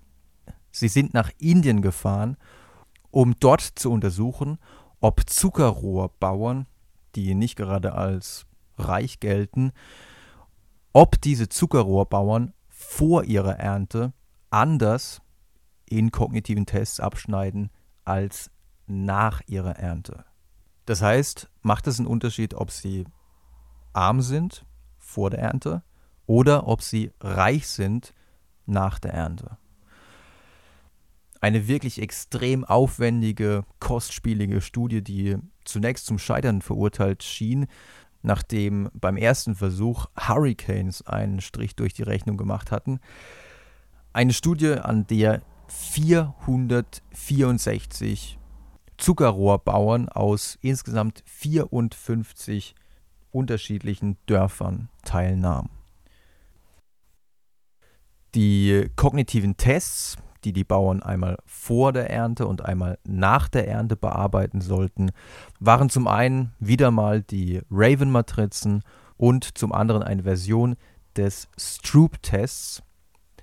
Sie 0.71 0.89
sind 0.89 1.15
nach 1.15 1.31
Indien 1.39 1.83
gefahren, 1.83 2.37
um 3.11 3.35
dort 3.39 3.61
zu 3.61 3.91
untersuchen, 3.91 4.59
ob 5.01 5.29
Zuckerrohrbauern, 5.29 6.67
die 7.15 7.35
nicht 7.35 7.57
gerade 7.57 7.93
als 7.95 8.47
reich 8.79 9.21
gelten, 9.21 9.73
ob 10.93 11.21
diese 11.21 11.49
Zuckerrohrbauern 11.49 12.55
vor 12.69 13.25
ihrer 13.25 13.59
Ernte 13.59 14.13
anders 14.51 15.21
in 15.89 16.11
kognitiven 16.11 16.67
Tests 16.67 17.01
abschneiden 17.01 17.71
als 18.05 18.51
nach 18.87 19.43
ihrer 19.47 19.77
Ernte. 19.77 20.25
Das 20.87 21.03
heißt, 21.03 21.51
macht 21.63 21.87
es 21.87 21.99
einen 21.99 22.09
Unterschied, 22.09 22.55
ob 22.55 22.71
sie 22.71 23.05
arm 23.93 24.21
sind 24.21 24.65
vor 25.03 25.31
der 25.31 25.41
Ernte 25.41 25.83
oder 26.27 26.67
ob 26.67 26.83
sie 26.83 27.13
reich 27.21 27.69
sind 27.69 28.15
nach 28.65 28.99
der 28.99 29.13
Ernte. 29.13 29.59
Eine 31.41 31.67
wirklich 31.67 32.01
extrem 32.01 32.65
aufwendige, 32.65 33.65
kostspielige 33.81 34.61
Studie, 34.61 35.03
die 35.03 35.37
zunächst 35.65 36.07
zum 36.07 36.19
Scheitern 36.19 36.63
verurteilt 36.63 37.25
schien, 37.25 37.67
nachdem 38.23 38.89
beim 38.95 39.17
ersten 39.17 39.57
Versuch 39.57 40.07
Hurricanes 40.17 41.05
einen 41.07 41.41
Strich 41.41 41.75
durch 41.75 41.95
die 41.95 42.05
Rechnung 42.05 42.37
gemacht 42.37 42.71
hatten. 42.71 43.01
Eine 44.13 44.33
Studie, 44.33 44.75
an 44.75 45.09
der 45.09 45.43
464 45.67 48.39
Zuckerrohrbauern 48.97 50.09
aus 50.09 50.57
insgesamt 50.61 51.25
54 51.27 52.77
unterschiedlichen 53.33 54.17
Dörfern 54.27 54.89
teilnahmen. 55.05 55.71
Die 58.35 58.89
kognitiven 58.97 59.57
Tests, 59.57 60.17
die 60.45 60.53
die 60.53 60.65
Bauern 60.65 61.03
einmal 61.03 61.37
vor 61.45 61.93
der 61.93 62.11
Ernte 62.11 62.47
und 62.47 62.65
einmal 62.65 62.99
nach 63.05 63.49
der 63.49 63.69
Ernte 63.69 63.97
bearbeiten 63.97 64.61
sollten, 64.61 65.11
waren 65.61 65.91
zum 65.91 66.09
einen 66.09 66.53
wieder 66.59 66.91
mal 66.91 67.23
die 67.23 67.61
Raven-Matrizen 67.71 68.83
und 69.17 69.57
zum 69.59 69.73
anderen 69.73 70.03
eine 70.03 70.23
Version 70.23 70.77
des 71.17 71.49
Stroop-Tests, 71.59 72.83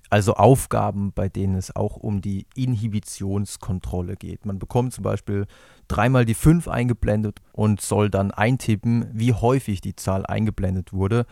also 0.10 0.34
Aufgaben, 0.34 1.12
bei 1.14 1.30
denen 1.30 1.56
es 1.56 1.76
auch 1.76 1.96
um 1.98 2.22
die 2.22 2.48
Inhibitionskontrolle 2.56 4.16
geht. 4.16 4.46
Man 4.46 4.58
bekommt 4.58 4.94
zum 4.94 5.04
Beispiel 5.04 5.46
dreimal 5.88 6.26
die 6.26 6.34
5 6.34 6.68
eingeblendet 6.68 7.42
und 7.52 7.82
soll 7.82 8.10
dann 8.10 8.32
eintippen, 8.32 9.10
wie 9.14 9.34
häufig 9.34 9.82
die 9.82 9.96
Zahl 9.96 10.26
eingeblendet 10.26 10.94
wurde. 10.94 11.26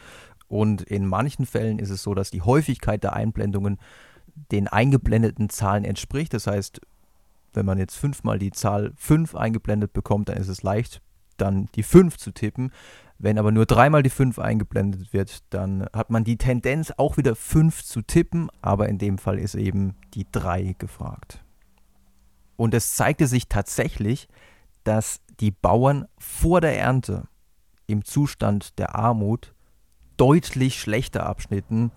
Und 0.47 0.83
in 0.83 1.07
manchen 1.07 1.45
Fällen 1.45 1.79
ist 1.79 1.89
es 1.89 2.03
so, 2.03 2.13
dass 2.13 2.29
die 2.29 2.41
Häufigkeit 2.41 3.03
der 3.03 3.13
Einblendungen 3.13 3.79
den 4.51 4.67
eingeblendeten 4.67 5.49
Zahlen 5.49 5.83
entspricht. 5.83 6.33
Das 6.33 6.47
heißt, 6.47 6.79
wenn 7.53 7.65
man 7.65 7.79
jetzt 7.79 7.95
fünfmal 7.95 8.37
die 8.37 8.51
Zahl 8.51 8.93
5 8.97 9.35
eingeblendet 9.35 9.93
bekommt, 9.93 10.29
dann 10.29 10.37
ist 10.37 10.47
es 10.47 10.61
leicht, 10.61 11.01
dann 11.37 11.67
die 11.75 11.83
5 11.83 12.17
zu 12.17 12.31
tippen. 12.31 12.71
Wenn 13.19 13.39
aber 13.39 13.51
nur 13.51 13.65
dreimal 13.65 14.03
die 14.03 14.11
5 14.11 14.37
eingeblendet 14.37 15.11
wird, 15.11 15.43
dann 15.49 15.87
hat 15.93 16.11
man 16.11 16.23
die 16.23 16.37
Tendenz, 16.37 16.93
auch 16.97 17.17
wieder 17.17 17.35
5 17.35 17.83
zu 17.83 18.01
tippen, 18.01 18.49
aber 18.61 18.89
in 18.89 18.99
dem 18.99 19.17
Fall 19.17 19.39
ist 19.39 19.55
eben 19.55 19.95
die 20.13 20.27
3 20.31 20.75
gefragt. 20.77 21.43
Und 22.57 22.73
es 22.73 22.95
zeigte 22.95 23.27
sich 23.27 23.47
tatsächlich, 23.47 24.27
dass 24.83 25.19
die 25.39 25.51
Bauern 25.51 26.05
vor 26.17 26.61
der 26.61 26.77
Ernte 26.77 27.27
im 27.87 28.03
Zustand 28.05 28.77
der 28.79 28.95
Armut 28.95 29.53
deutlich 30.17 30.79
schlechter 30.79 31.25
abschnitten. 31.25 31.91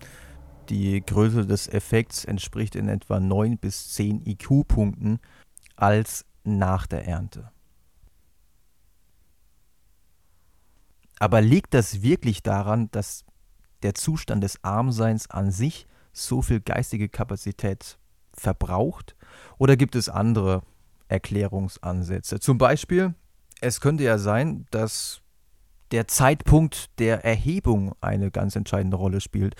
Die 0.69 1.01
Größe 1.01 1.45
des 1.45 1.67
Effekts 1.67 2.25
entspricht 2.25 2.75
in 2.75 2.87
etwa 2.87 3.19
9 3.19 3.57
bis 3.57 3.89
10 3.93 4.25
IQ-Punkten 4.25 5.19
als 5.75 6.25
nach 6.43 6.87
der 6.87 7.07
Ernte. 7.07 7.51
Aber 11.21 11.39
liegt 11.39 11.75
das 11.75 12.01
wirklich 12.01 12.41
daran, 12.41 12.89
dass 12.89 13.25
der 13.83 13.93
Zustand 13.93 14.43
des 14.43 14.63
Armseins 14.63 15.29
an 15.29 15.51
sich 15.51 15.85
so 16.13 16.41
viel 16.41 16.61
geistige 16.61 17.09
Kapazität 17.09 17.99
verbraucht? 18.33 19.15
Oder 19.59 19.77
gibt 19.77 19.95
es 19.95 20.09
andere 20.09 20.63
Erklärungsansätze? 21.09 22.39
Zum 22.39 22.57
Beispiel, 22.57 23.13
es 23.59 23.81
könnte 23.81 24.03
ja 24.03 24.17
sein, 24.17 24.65
dass 24.71 25.21
der 25.91 26.07
Zeitpunkt 26.07 26.89
der 26.97 27.23
Erhebung 27.23 27.93
eine 28.01 28.31
ganz 28.31 28.55
entscheidende 28.55 28.97
Rolle 28.97 29.21
spielt. 29.21 29.53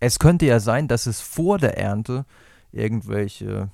Es 0.00 0.18
könnte 0.18 0.44
ja 0.44 0.60
sein, 0.60 0.86
dass 0.86 1.06
es 1.06 1.22
vor 1.22 1.56
der 1.56 1.78
Ernte 1.78 2.26
irgendwelche 2.72 3.70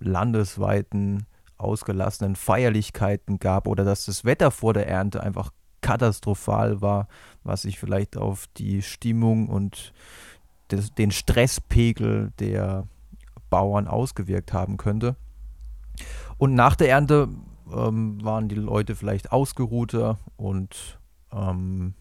landesweiten 0.00 1.26
ausgelassenen 1.58 2.36
Feierlichkeiten 2.36 3.38
gab 3.38 3.68
oder 3.68 3.84
dass 3.84 4.06
das 4.06 4.24
Wetter 4.24 4.50
vor 4.50 4.72
der 4.72 4.88
Ernte 4.88 5.22
einfach 5.22 5.50
katastrophal 5.84 6.80
war, 6.80 7.08
was 7.44 7.62
sich 7.62 7.78
vielleicht 7.78 8.16
auf 8.16 8.46
die 8.56 8.80
Stimmung 8.80 9.48
und 9.48 9.92
des, 10.70 10.94
den 10.94 11.10
Stresspegel 11.10 12.32
der 12.38 12.88
Bauern 13.50 13.86
ausgewirkt 13.86 14.54
haben 14.54 14.78
könnte. 14.78 15.14
Und 16.38 16.54
nach 16.54 16.74
der 16.74 16.88
Ernte 16.88 17.28
ähm, 17.70 18.24
waren 18.24 18.48
die 18.48 18.54
Leute 18.54 18.96
vielleicht 18.96 19.30
ausgeruhter 19.30 20.18
und 20.38 20.98
ähm, 21.30 21.92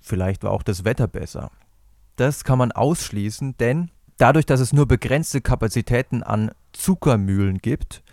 vielleicht 0.00 0.44
war 0.44 0.50
auch 0.50 0.62
das 0.62 0.84
Wetter 0.84 1.08
besser. 1.08 1.50
Das 2.16 2.44
kann 2.44 2.58
man 2.58 2.72
ausschließen, 2.72 3.56
denn 3.56 3.90
dadurch, 4.18 4.44
dass 4.44 4.60
es 4.60 4.74
nur 4.74 4.86
begrenzte 4.86 5.40
Kapazitäten 5.40 6.22
an 6.22 6.50
Zuckermühlen 6.72 7.58
gibt, 7.58 8.04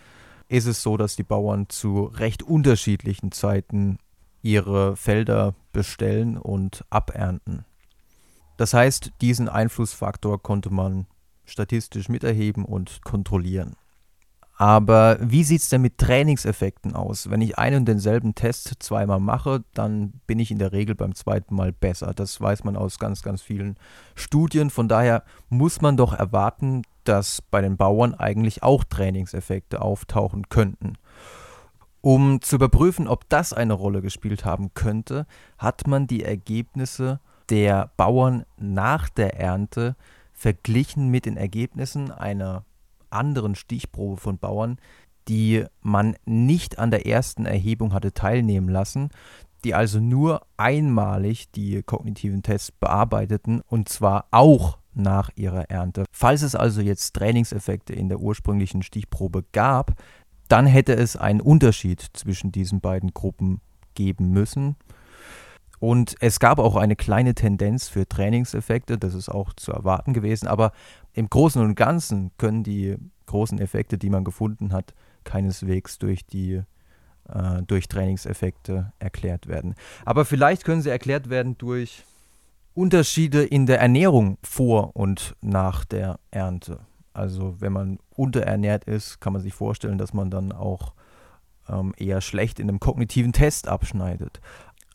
ist 0.48 0.66
es 0.66 0.82
so, 0.82 0.96
dass 0.96 1.16
die 1.16 1.22
Bauern 1.22 1.68
zu 1.68 2.04
recht 2.04 2.42
unterschiedlichen 2.42 3.30
Zeiten 3.30 3.98
ihre 4.42 4.96
Felder 4.96 5.54
bestellen 5.72 6.36
und 6.36 6.84
abernten. 6.90 7.64
Das 8.56 8.74
heißt, 8.74 9.12
diesen 9.20 9.48
Einflussfaktor 9.48 10.42
konnte 10.42 10.70
man 10.70 11.06
statistisch 11.44 12.08
miterheben 12.08 12.64
und 12.64 13.02
kontrollieren. 13.02 13.76
Aber 14.62 15.16
wie 15.20 15.42
sieht 15.42 15.62
es 15.62 15.70
denn 15.70 15.82
mit 15.82 15.98
Trainingseffekten 15.98 16.94
aus? 16.94 17.30
Wenn 17.30 17.40
ich 17.40 17.58
einen 17.58 17.78
und 17.78 17.86
denselben 17.86 18.36
Test 18.36 18.74
zweimal 18.78 19.18
mache, 19.18 19.64
dann 19.74 20.20
bin 20.26 20.38
ich 20.38 20.52
in 20.52 20.60
der 20.60 20.72
Regel 20.72 20.94
beim 20.94 21.16
zweiten 21.16 21.54
Mal 21.54 21.72
besser. 21.72 22.12
Das 22.14 22.40
weiß 22.40 22.62
man 22.62 22.76
aus 22.76 23.00
ganz, 23.00 23.22
ganz 23.22 23.42
vielen 23.42 23.76
Studien. 24.14 24.70
Von 24.70 24.86
daher 24.86 25.24
muss 25.48 25.80
man 25.80 25.96
doch 25.96 26.12
erwarten, 26.12 26.82
dass 27.02 27.42
bei 27.42 27.60
den 27.60 27.76
Bauern 27.76 28.14
eigentlich 28.14 28.62
auch 28.62 28.84
Trainingseffekte 28.84 29.80
auftauchen 29.80 30.48
könnten. 30.48 30.96
Um 32.02 32.42
zu 32.42 32.56
überprüfen, 32.56 33.06
ob 33.06 33.28
das 33.28 33.52
eine 33.52 33.74
Rolle 33.74 34.02
gespielt 34.02 34.44
haben 34.44 34.74
könnte, 34.74 35.24
hat 35.56 35.86
man 35.86 36.08
die 36.08 36.24
Ergebnisse 36.24 37.20
der 37.48 37.92
Bauern 37.96 38.44
nach 38.58 39.08
der 39.08 39.38
Ernte 39.38 39.94
verglichen 40.32 41.08
mit 41.10 41.26
den 41.26 41.36
Ergebnissen 41.36 42.10
einer 42.10 42.64
anderen 43.10 43.54
Stichprobe 43.54 44.16
von 44.16 44.38
Bauern, 44.38 44.78
die 45.28 45.64
man 45.80 46.16
nicht 46.24 46.80
an 46.80 46.90
der 46.90 47.06
ersten 47.06 47.46
Erhebung 47.46 47.92
hatte 47.92 48.12
teilnehmen 48.12 48.68
lassen, 48.68 49.10
die 49.62 49.74
also 49.74 50.00
nur 50.00 50.42
einmalig 50.56 51.52
die 51.52 51.84
kognitiven 51.84 52.42
Tests 52.42 52.72
bearbeiteten 52.72 53.60
und 53.68 53.88
zwar 53.88 54.26
auch 54.32 54.78
nach 54.94 55.30
ihrer 55.36 55.70
Ernte. 55.70 56.04
Falls 56.10 56.42
es 56.42 56.54
also 56.54 56.80
jetzt 56.80 57.14
Trainingseffekte 57.14 57.92
in 57.92 58.08
der 58.08 58.20
ursprünglichen 58.20 58.82
Stichprobe 58.82 59.44
gab, 59.52 59.94
dann 60.48 60.66
hätte 60.66 60.94
es 60.94 61.16
einen 61.16 61.40
Unterschied 61.40 62.04
zwischen 62.12 62.52
diesen 62.52 62.80
beiden 62.80 63.12
Gruppen 63.12 63.60
geben 63.94 64.30
müssen. 64.30 64.76
Und 65.78 66.14
es 66.20 66.38
gab 66.38 66.58
auch 66.58 66.76
eine 66.76 66.94
kleine 66.94 67.34
Tendenz 67.34 67.88
für 67.88 68.08
Trainingseffekte, 68.08 68.98
das 68.98 69.14
ist 69.14 69.28
auch 69.28 69.52
zu 69.54 69.72
erwarten 69.72 70.12
gewesen, 70.12 70.46
aber 70.46 70.72
im 71.12 71.28
Großen 71.28 71.60
und 71.60 71.74
Ganzen 71.74 72.30
können 72.38 72.62
die 72.62 72.96
großen 73.26 73.58
Effekte, 73.58 73.98
die 73.98 74.10
man 74.10 74.24
gefunden 74.24 74.72
hat, 74.72 74.94
keineswegs 75.24 75.98
durch 75.98 76.24
die 76.24 76.62
äh, 77.28 77.62
durch 77.66 77.88
Trainingseffekte 77.88 78.92
erklärt 78.98 79.46
werden. 79.46 79.74
Aber 80.04 80.24
vielleicht 80.24 80.64
können 80.64 80.82
sie 80.82 80.90
erklärt 80.90 81.30
werden 81.30 81.56
durch 81.58 82.04
Unterschiede 82.74 83.44
in 83.44 83.66
der 83.66 83.80
Ernährung 83.80 84.38
vor 84.42 84.96
und 84.96 85.36
nach 85.40 85.84
der 85.84 86.18
Ernte. 86.30 86.80
Also 87.12 87.60
wenn 87.60 87.72
man 87.72 87.98
unterernährt 88.14 88.84
ist, 88.84 89.20
kann 89.20 89.32
man 89.32 89.42
sich 89.42 89.54
vorstellen, 89.54 89.98
dass 89.98 90.14
man 90.14 90.30
dann 90.30 90.52
auch 90.52 90.94
ähm, 91.68 91.94
eher 91.96 92.20
schlecht 92.20 92.58
in 92.58 92.68
einem 92.68 92.80
kognitiven 92.80 93.32
Test 93.32 93.68
abschneidet. 93.68 94.40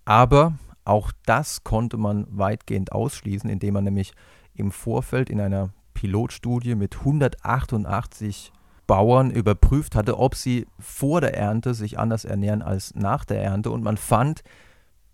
Aber 0.06 0.58
auch 0.86 1.12
das 1.26 1.64
konnte 1.64 1.98
man 1.98 2.26
weitgehend 2.30 2.92
ausschließen, 2.92 3.50
indem 3.50 3.76
man 3.76 3.84
nämlich 3.84 4.14
im 4.54 4.72
Vorfeld 4.72 5.30
in 5.30 5.42
einer 5.42 5.70
Pilotstudie 5.94 6.76
mit 6.76 7.00
188 7.00 8.52
Bauern 8.88 9.32
überprüft 9.32 9.96
hatte, 9.96 10.18
ob 10.18 10.36
sie 10.36 10.66
vor 10.80 11.20
der 11.20 11.36
Ernte 11.36 11.74
sich 11.74 12.00
anders 12.00 12.24
ernähren 12.24 12.62
als 12.62 12.96
nach 12.96 13.26
der 13.26 13.44
Ernte. 13.44 13.70
Und 13.70 13.84
man 13.84 13.98
fand, 13.98 14.44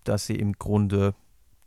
dass 0.04 0.28
sie 0.28 0.36
im 0.36 0.54
Grunde 0.54 1.16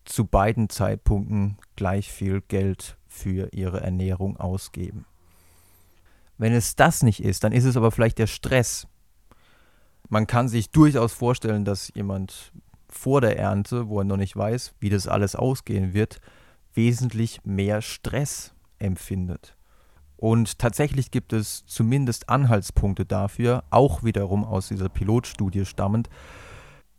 zu 0.04 0.24
beiden 0.24 0.68
Zeitpunkten 0.68 1.58
gleich 1.74 2.12
viel 2.12 2.42
Geld 2.42 2.96
für 3.08 3.52
ihre 3.52 3.80
Ernährung 3.80 4.36
ausgeben. 4.36 5.04
Wenn 6.38 6.52
es 6.52 6.76
das 6.76 7.02
nicht 7.02 7.22
ist, 7.22 7.44
dann 7.44 7.52
ist 7.52 7.64
es 7.64 7.76
aber 7.76 7.90
vielleicht 7.90 8.18
der 8.18 8.26
Stress. 8.26 8.86
Man 10.08 10.26
kann 10.26 10.48
sich 10.48 10.70
durchaus 10.70 11.12
vorstellen, 11.12 11.64
dass 11.64 11.92
jemand 11.94 12.52
vor 12.88 13.20
der 13.20 13.38
Ernte, 13.38 13.88
wo 13.88 14.00
er 14.00 14.04
noch 14.04 14.16
nicht 14.16 14.36
weiß, 14.36 14.74
wie 14.78 14.90
das 14.90 15.08
alles 15.08 15.34
ausgehen 15.34 15.94
wird, 15.94 16.20
wesentlich 16.74 17.40
mehr 17.44 17.82
Stress 17.82 18.54
empfindet. 18.78 19.56
Und 20.16 20.58
tatsächlich 20.58 21.10
gibt 21.10 21.32
es 21.32 21.66
zumindest 21.66 22.28
Anhaltspunkte 22.28 23.04
dafür, 23.04 23.64
auch 23.70 24.02
wiederum 24.02 24.44
aus 24.44 24.68
dieser 24.68 24.88
Pilotstudie 24.88 25.66
stammend. 25.66 26.08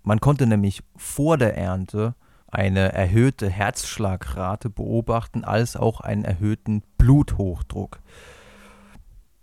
Man 0.03 0.19
konnte 0.19 0.45
nämlich 0.45 0.83
vor 0.95 1.37
der 1.37 1.57
Ernte 1.57 2.15
eine 2.47 2.93
erhöhte 2.93 3.49
Herzschlagrate 3.49 4.69
beobachten, 4.69 5.43
als 5.43 5.75
auch 5.75 5.99
einen 6.01 6.25
erhöhten 6.25 6.83
Bluthochdruck. 6.97 7.99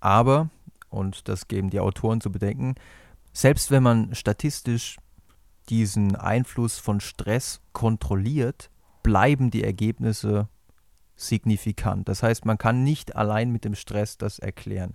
Aber, 0.04 0.50
und 0.90 1.28
das 1.28 1.48
geben 1.48 1.70
die 1.70 1.80
Autoren 1.80 2.20
zu 2.20 2.30
bedenken, 2.30 2.74
selbst 3.32 3.70
wenn 3.70 3.82
man 3.82 4.14
statistisch 4.14 4.98
diesen 5.70 6.14
Einfluss 6.14 6.78
von 6.78 7.00
Stress 7.00 7.62
kontrolliert, 7.72 8.70
bleiben 9.02 9.50
die 9.50 9.64
Ergebnisse 9.64 10.48
signifikant. 11.16 12.06
Das 12.06 12.22
heißt, 12.22 12.44
man 12.44 12.58
kann 12.58 12.84
nicht 12.84 13.16
allein 13.16 13.50
mit 13.50 13.64
dem 13.64 13.74
Stress 13.74 14.18
das 14.18 14.38
erklären. 14.38 14.94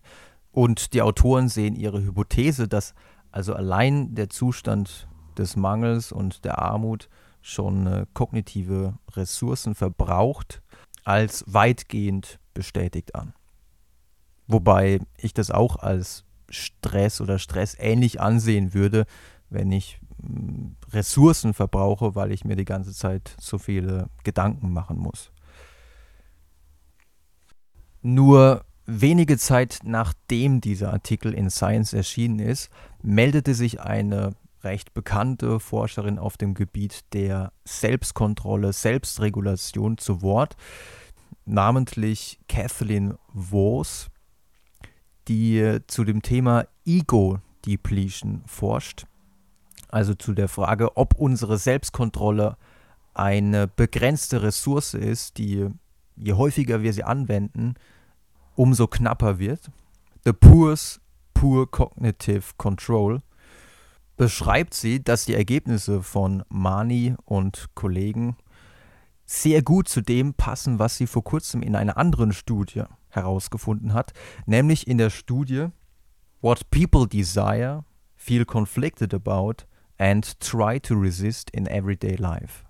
Und 0.51 0.93
die 0.93 1.01
Autoren 1.01 1.49
sehen 1.49 1.75
ihre 1.75 2.03
Hypothese, 2.03 2.67
dass 2.67 2.93
also 3.31 3.55
allein 3.55 4.13
der 4.13 4.29
Zustand 4.29 5.07
des 5.39 5.55
Mangels 5.55 6.11
und 6.11 6.45
der 6.45 6.59
Armut 6.59 7.09
schon 7.41 7.87
äh, 7.87 8.05
kognitive 8.13 8.93
Ressourcen 9.13 9.73
verbraucht, 9.73 10.61
als 11.03 11.43
weitgehend 11.47 12.39
bestätigt 12.53 13.15
an. 13.15 13.33
Wobei 14.49 14.99
ich 15.15 15.35
das 15.35 15.51
auch 15.51 15.75
als 15.75 16.25
Stress 16.49 17.21
oder 17.21 17.37
Stress 17.37 17.75
ähnlich 17.77 18.19
ansehen 18.19 18.73
würde, 18.73 19.05
wenn 19.51 19.71
ich 19.71 19.99
mm, 20.23 20.69
Ressourcen 20.91 21.53
verbrauche, 21.53 22.15
weil 22.15 22.31
ich 22.31 22.45
mir 22.45 22.55
die 22.55 22.65
ganze 22.65 22.91
Zeit 22.93 23.35
so 23.39 23.59
viele 23.59 24.09
Gedanken 24.23 24.73
machen 24.73 24.97
muss. 24.97 25.31
Nur 28.01 28.65
wenige 28.87 29.37
Zeit 29.37 29.81
nachdem 29.83 30.61
dieser 30.61 30.93
Artikel 30.93 31.35
in 31.35 31.51
Science 31.51 31.93
erschienen 31.93 32.39
ist, 32.39 32.71
meldete 33.03 33.53
sich 33.53 33.81
eine 33.81 34.31
recht 34.63 34.95
bekannte 34.95 35.59
Forscherin 35.59 36.17
auf 36.17 36.37
dem 36.37 36.55
Gebiet 36.55 37.01
der 37.13 37.53
Selbstkontrolle, 37.65 38.73
Selbstregulation 38.73 39.99
zu 39.99 40.23
Wort, 40.23 40.57
namentlich 41.45 42.39
Kathleen 42.47 43.13
Voss, 43.31 44.09
die 45.29 45.79
zu 45.87 46.03
dem 46.03 46.21
Thema 46.21 46.65
Ego 46.85 47.39
Depletion 47.65 48.41
forscht, 48.47 49.05
also 49.87 50.15
zu 50.15 50.33
der 50.33 50.47
Frage, 50.47 50.97
ob 50.97 51.15
unsere 51.15 51.57
Selbstkontrolle 51.57 52.57
eine 53.13 53.67
begrenzte 53.67 54.41
Ressource 54.41 54.95
ist, 54.95 55.37
die 55.37 55.67
je 56.15 56.33
häufiger 56.33 56.81
wir 56.81 56.93
sie 56.93 57.03
anwenden, 57.03 57.75
umso 58.55 58.87
knapper 58.87 59.39
wird. 59.39 59.71
The 60.25 60.33
Poor's 60.33 60.99
Poor 61.33 61.69
Cognitive 61.69 62.55
Control 62.57 63.21
beschreibt 64.17 64.73
sie, 64.73 65.01
dass 65.01 65.23
die 65.23 65.35
Ergebnisse 65.35 66.03
von 66.03 66.43
Mani 66.49 67.15
und 67.23 67.69
Kollegen 67.75 68.35
sehr 69.25 69.61
gut 69.61 69.87
zu 69.87 70.01
dem 70.01 70.33
passen, 70.33 70.79
was 70.79 70.97
sie 70.97 71.07
vor 71.07 71.23
kurzem 71.23 71.61
in 71.61 71.75
einer 71.75 71.97
anderen 71.97 72.33
Studie 72.33 72.83
herausgefunden 73.09 73.93
hat, 73.93 74.13
nämlich 74.45 74.87
in 74.87 74.97
der 74.97 75.09
Studie 75.09 75.67
What 76.41 76.69
People 76.69 77.07
Desire, 77.07 77.83
Feel 78.15 78.45
Conflicted 78.45 79.13
About 79.13 79.65
and 79.97 80.39
Try 80.39 80.79
to 80.79 80.95
Resist 80.95 81.49
in 81.51 81.67
Everyday 81.67 82.15
Life. 82.15 82.65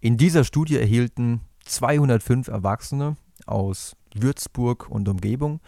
In 0.00 0.16
dieser 0.16 0.44
Studie 0.44 0.76
erhielten 0.76 1.40
205 1.64 2.48
Erwachsene 2.48 3.16
aus 3.46 3.96
Würzburg 4.14 4.88
und 4.88 5.08
Umgebung, 5.08 5.60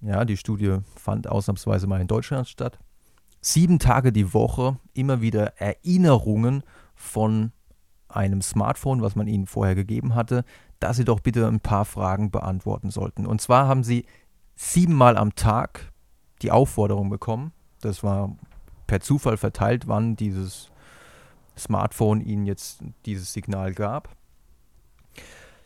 ja, 0.00 0.24
die 0.24 0.36
Studie 0.36 0.78
fand 0.96 1.28
ausnahmsweise 1.28 1.86
mal 1.86 2.00
in 2.00 2.08
Deutschland 2.08 2.48
statt, 2.48 2.78
sieben 3.40 3.78
Tage 3.78 4.12
die 4.12 4.34
Woche 4.34 4.78
immer 4.92 5.20
wieder 5.20 5.58
Erinnerungen 5.58 6.62
von 6.94 7.52
einem 8.08 8.42
Smartphone, 8.42 9.02
was 9.02 9.16
man 9.16 9.26
ihnen 9.26 9.46
vorher 9.46 9.74
gegeben 9.74 10.14
hatte, 10.14 10.44
dass 10.80 10.96
sie 10.96 11.04
doch 11.04 11.20
bitte 11.20 11.46
ein 11.46 11.60
paar 11.60 11.84
Fragen 11.84 12.30
beantworten 12.30 12.90
sollten. 12.90 13.26
Und 13.26 13.40
zwar 13.40 13.66
haben 13.66 13.84
sie 13.84 14.06
siebenmal 14.54 15.16
am 15.16 15.34
Tag 15.34 15.92
die 16.42 16.50
Aufforderung 16.50 17.10
bekommen, 17.10 17.52
das 17.80 18.02
war 18.02 18.36
per 18.86 19.00
Zufall 19.00 19.36
verteilt, 19.36 19.88
wann 19.88 20.16
dieses 20.16 20.70
Smartphone 21.56 22.20
ihnen 22.20 22.46
jetzt 22.46 22.82
dieses 23.06 23.32
Signal 23.32 23.72
gab. 23.72 24.14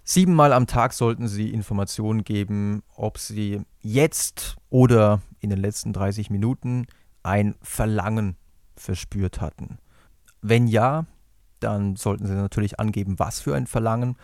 Siebenmal 0.05 0.53
am 0.53 0.67
Tag 0.67 0.95
sollten 0.95 1.29
sie 1.29 1.53
Informationen 1.53 2.25
geben, 2.25 2.83
ob 2.95 3.19
sie 3.19 3.61
jetzt 3.81 4.57
oder 4.71 5.21
in 5.41 5.51
den 5.51 5.59
letzten 5.59 5.93
30 5.93 6.31
Minuten 6.31 6.87
ein 7.23 7.55
Verlangen 7.61 8.37
verspürt 8.75 9.41
hatten. 9.41 9.79
Wenn 10.41 10.67
ja, 10.67 11.05
dann 11.61 11.97
sollten 11.97 12.27
Sie 12.27 12.35
natürlich 12.35 12.79
angeben, 12.79 13.19
was 13.19 13.41
für 13.41 13.55
ein 13.55 13.67
Verlangen. 13.67 14.17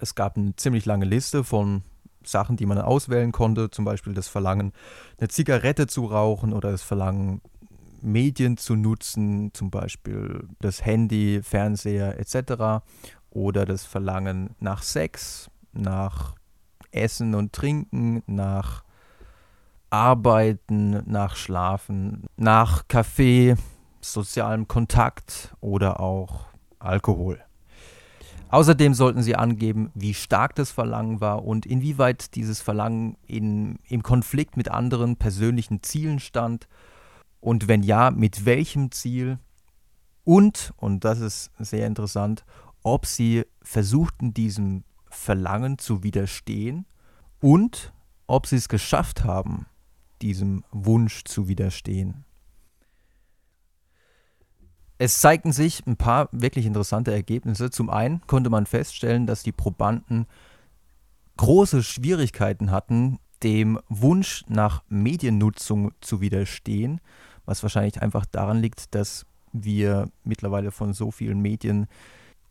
Es 0.00 0.14
gab 0.14 0.36
eine 0.36 0.54
ziemlich 0.56 0.86
lange 0.86 1.04
Liste 1.04 1.44
von 1.44 1.82
Sachen, 2.24 2.56
die 2.56 2.66
man 2.66 2.78
auswählen 2.78 3.32
konnte, 3.32 3.70
zum 3.70 3.84
Beispiel 3.84 4.14
das 4.14 4.28
Verlangen, 4.28 4.72
eine 5.18 5.28
Zigarette 5.28 5.86
zu 5.86 6.04
rauchen 6.04 6.52
oder 6.52 6.70
das 6.70 6.82
Verlangen, 6.82 7.40
Medien 8.00 8.56
zu 8.56 8.76
nutzen, 8.76 9.52
zum 9.54 9.70
Beispiel 9.70 10.46
das 10.60 10.84
Handy, 10.84 11.40
Fernseher 11.42 12.18
etc. 12.18 12.84
Oder 13.30 13.66
das 13.66 13.84
Verlangen 13.84 14.54
nach 14.60 14.82
Sex, 14.82 15.50
nach 15.72 16.34
Essen 16.92 17.34
und 17.34 17.52
Trinken, 17.52 18.22
nach 18.26 18.84
Arbeiten, 19.90 21.02
nach 21.10 21.36
Schlafen, 21.36 22.26
nach 22.36 22.86
Kaffee, 22.88 23.56
sozialem 24.00 24.68
Kontakt 24.68 25.54
oder 25.60 26.00
auch 26.00 26.46
Alkohol. 26.78 27.40
Außerdem 28.50 28.94
sollten 28.94 29.22
Sie 29.22 29.36
angeben, 29.36 29.90
wie 29.94 30.14
stark 30.14 30.54
das 30.54 30.70
Verlangen 30.70 31.20
war 31.20 31.44
und 31.44 31.66
inwieweit 31.66 32.34
dieses 32.34 32.62
Verlangen 32.62 33.18
in, 33.26 33.78
im 33.88 34.02
Konflikt 34.02 34.56
mit 34.56 34.70
anderen 34.70 35.16
persönlichen 35.16 35.82
Zielen 35.82 36.18
stand 36.18 36.66
und 37.40 37.68
wenn 37.68 37.82
ja, 37.82 38.10
mit 38.10 38.46
welchem 38.46 38.90
Ziel 38.90 39.38
und, 40.24 40.72
und 40.76 41.04
das 41.04 41.20
ist 41.20 41.50
sehr 41.58 41.86
interessant, 41.86 42.44
ob 42.82 43.06
Sie 43.06 43.44
versuchten, 43.62 44.32
diesem 44.32 44.84
Verlangen 45.10 45.78
zu 45.78 46.02
widerstehen 46.02 46.86
und 47.40 47.92
ob 48.26 48.46
Sie 48.46 48.56
es 48.56 48.68
geschafft 48.68 49.24
haben, 49.24 49.66
diesem 50.22 50.64
Wunsch 50.70 51.24
zu 51.24 51.48
widerstehen. 51.48 52.24
Es 54.98 55.20
zeigten 55.20 55.52
sich 55.52 55.86
ein 55.86 55.96
paar 55.96 56.28
wirklich 56.32 56.66
interessante 56.66 57.12
Ergebnisse. 57.12 57.70
Zum 57.70 57.88
einen 57.88 58.20
konnte 58.26 58.50
man 58.50 58.66
feststellen, 58.66 59.26
dass 59.26 59.44
die 59.44 59.52
Probanden 59.52 60.26
große 61.36 61.84
Schwierigkeiten 61.84 62.72
hatten, 62.72 63.20
dem 63.44 63.78
Wunsch 63.88 64.44
nach 64.48 64.82
Mediennutzung 64.88 65.92
zu 66.00 66.20
widerstehen, 66.20 67.00
was 67.44 67.62
wahrscheinlich 67.62 68.02
einfach 68.02 68.26
daran 68.26 68.58
liegt, 68.58 68.94
dass 68.96 69.24
wir 69.52 70.10
mittlerweile 70.24 70.72
von 70.72 70.92
so 70.92 71.12
vielen 71.12 71.40
Medien 71.40 71.86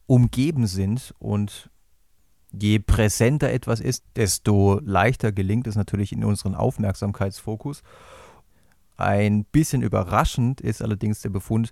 umgeben 0.08 0.68
sind 0.68 1.14
und 1.20 1.70
je 2.54 2.80
präsenter 2.80 3.52
etwas 3.52 3.82
ist, 3.82 4.06
desto 4.16 4.80
leichter 4.84 5.34
gelingt 5.34 5.68
es 5.68 5.76
natürlich 5.76 6.14
in 6.14 6.24
unseren 6.24 6.56
Aufmerksamkeitsfokus. 6.56 7.84
Ein 8.96 9.44
bisschen 9.44 9.82
überraschend 9.82 10.62
ist 10.62 10.82
allerdings 10.82 11.22
der 11.22 11.30
Befund, 11.30 11.72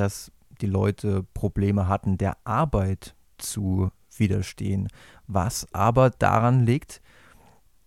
dass 0.00 0.32
die 0.62 0.66
Leute 0.66 1.24
Probleme 1.34 1.86
hatten, 1.86 2.16
der 2.16 2.38
Arbeit 2.44 3.14
zu 3.36 3.90
widerstehen, 4.16 4.88
was 5.26 5.68
aber 5.74 6.08
daran 6.08 6.64
liegt, 6.64 7.02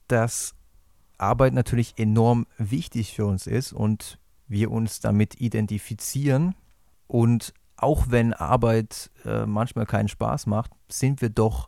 dass 0.07 0.53
Arbeit 1.17 1.53
natürlich 1.53 1.97
enorm 1.97 2.45
wichtig 2.59 3.15
für 3.15 3.25
uns 3.25 3.47
ist 3.47 3.73
und 3.73 4.19
wir 4.47 4.69
uns 4.69 4.99
damit 4.99 5.41
identifizieren. 5.41 6.53
Und 7.07 7.55
auch 7.77 8.05
wenn 8.09 8.31
Arbeit 8.31 9.09
äh, 9.25 9.47
manchmal 9.47 9.87
keinen 9.87 10.07
Spaß 10.07 10.45
macht, 10.45 10.71
sind 10.89 11.19
wir 11.19 11.29
doch 11.29 11.67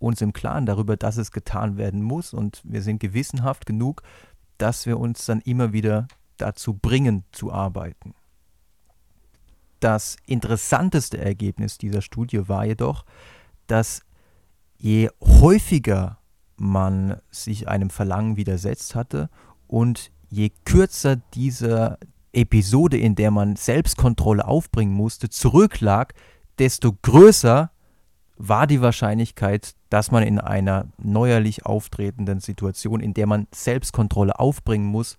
uns 0.00 0.20
im 0.20 0.32
Klaren 0.32 0.66
darüber, 0.66 0.96
dass 0.96 1.16
es 1.16 1.30
getan 1.30 1.76
werden 1.76 2.02
muss. 2.02 2.34
Und 2.34 2.60
wir 2.64 2.82
sind 2.82 2.98
gewissenhaft 2.98 3.66
genug, 3.66 4.02
dass 4.58 4.84
wir 4.84 4.98
uns 4.98 5.26
dann 5.26 5.40
immer 5.42 5.72
wieder 5.72 6.08
dazu 6.38 6.74
bringen 6.74 7.24
zu 7.30 7.52
arbeiten. 7.52 8.14
Das 9.80 10.16
interessanteste 10.26 11.18
Ergebnis 11.18 11.78
dieser 11.78 12.02
Studie 12.02 12.48
war 12.48 12.64
jedoch, 12.64 13.04
dass 13.66 14.02
je 14.78 15.10
häufiger 15.20 16.18
man 16.56 17.20
sich 17.30 17.68
einem 17.68 17.90
Verlangen 17.90 18.36
widersetzt 18.36 18.94
hatte 18.94 19.28
und 19.66 20.10
je 20.28 20.50
kürzer 20.64 21.16
diese 21.34 21.98
Episode, 22.32 22.98
in 22.98 23.14
der 23.14 23.30
man 23.30 23.56
Selbstkontrolle 23.56 24.46
aufbringen 24.46 24.92
musste, 24.92 25.28
zurücklag, 25.28 26.14
desto 26.58 26.92
größer 27.02 27.70
war 28.36 28.66
die 28.66 28.82
Wahrscheinlichkeit, 28.82 29.74
dass 29.88 30.10
man 30.10 30.22
in 30.22 30.38
einer 30.38 30.88
neuerlich 30.98 31.64
auftretenden 31.64 32.40
Situation, 32.40 33.00
in 33.00 33.14
der 33.14 33.26
man 33.26 33.46
Selbstkontrolle 33.54 34.38
aufbringen 34.38 34.86
muss, 34.86 35.18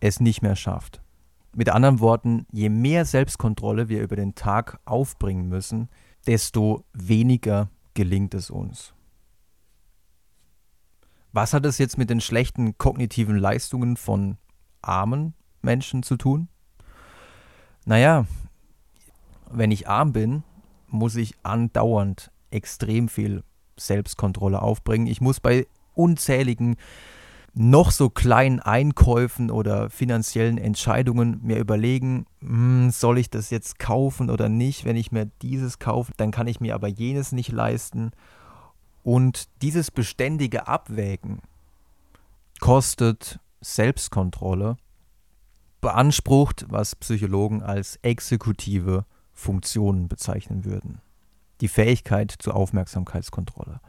es 0.00 0.20
nicht 0.20 0.42
mehr 0.42 0.56
schafft. 0.56 1.01
Mit 1.54 1.68
anderen 1.68 2.00
Worten, 2.00 2.46
je 2.50 2.70
mehr 2.70 3.04
Selbstkontrolle 3.04 3.88
wir 3.88 4.02
über 4.02 4.16
den 4.16 4.34
Tag 4.34 4.80
aufbringen 4.86 5.48
müssen, 5.48 5.90
desto 6.26 6.84
weniger 6.94 7.68
gelingt 7.94 8.32
es 8.34 8.50
uns. 8.50 8.94
Was 11.32 11.52
hat 11.52 11.66
es 11.66 11.78
jetzt 11.78 11.98
mit 11.98 12.10
den 12.10 12.20
schlechten 12.20 12.78
kognitiven 12.78 13.36
Leistungen 13.36 13.96
von 13.96 14.38
armen 14.80 15.34
Menschen 15.60 16.02
zu 16.02 16.16
tun? 16.16 16.48
Naja, 17.84 18.26
wenn 19.50 19.70
ich 19.70 19.88
arm 19.88 20.12
bin, 20.12 20.44
muss 20.88 21.16
ich 21.16 21.34
andauernd 21.42 22.30
extrem 22.50 23.08
viel 23.08 23.44
Selbstkontrolle 23.78 24.60
aufbringen. 24.62 25.06
Ich 25.06 25.20
muss 25.20 25.40
bei 25.40 25.66
unzähligen 25.94 26.76
noch 27.54 27.90
so 27.90 28.08
kleinen 28.08 28.60
Einkäufen 28.60 29.50
oder 29.50 29.90
finanziellen 29.90 30.56
Entscheidungen 30.56 31.40
mir 31.42 31.58
überlegen, 31.58 32.26
hm, 32.40 32.90
soll 32.90 33.18
ich 33.18 33.28
das 33.28 33.50
jetzt 33.50 33.78
kaufen 33.78 34.30
oder 34.30 34.48
nicht? 34.48 34.84
Wenn 34.84 34.96
ich 34.96 35.12
mir 35.12 35.26
dieses 35.42 35.78
kaufe, 35.78 36.12
dann 36.16 36.30
kann 36.30 36.46
ich 36.46 36.60
mir 36.60 36.74
aber 36.74 36.88
jenes 36.88 37.32
nicht 37.32 37.52
leisten. 37.52 38.12
Und 39.02 39.48
dieses 39.60 39.90
beständige 39.90 40.66
Abwägen 40.66 41.40
kostet 42.60 43.38
Selbstkontrolle, 43.60 44.76
beansprucht, 45.80 46.66
was 46.68 46.96
Psychologen 46.96 47.62
als 47.62 47.98
exekutive 48.02 49.04
Funktionen 49.32 50.08
bezeichnen 50.08 50.64
würden. 50.64 51.00
Die 51.60 51.68
Fähigkeit 51.68 52.34
zur 52.38 52.54
Aufmerksamkeitskontrolle. 52.54 53.80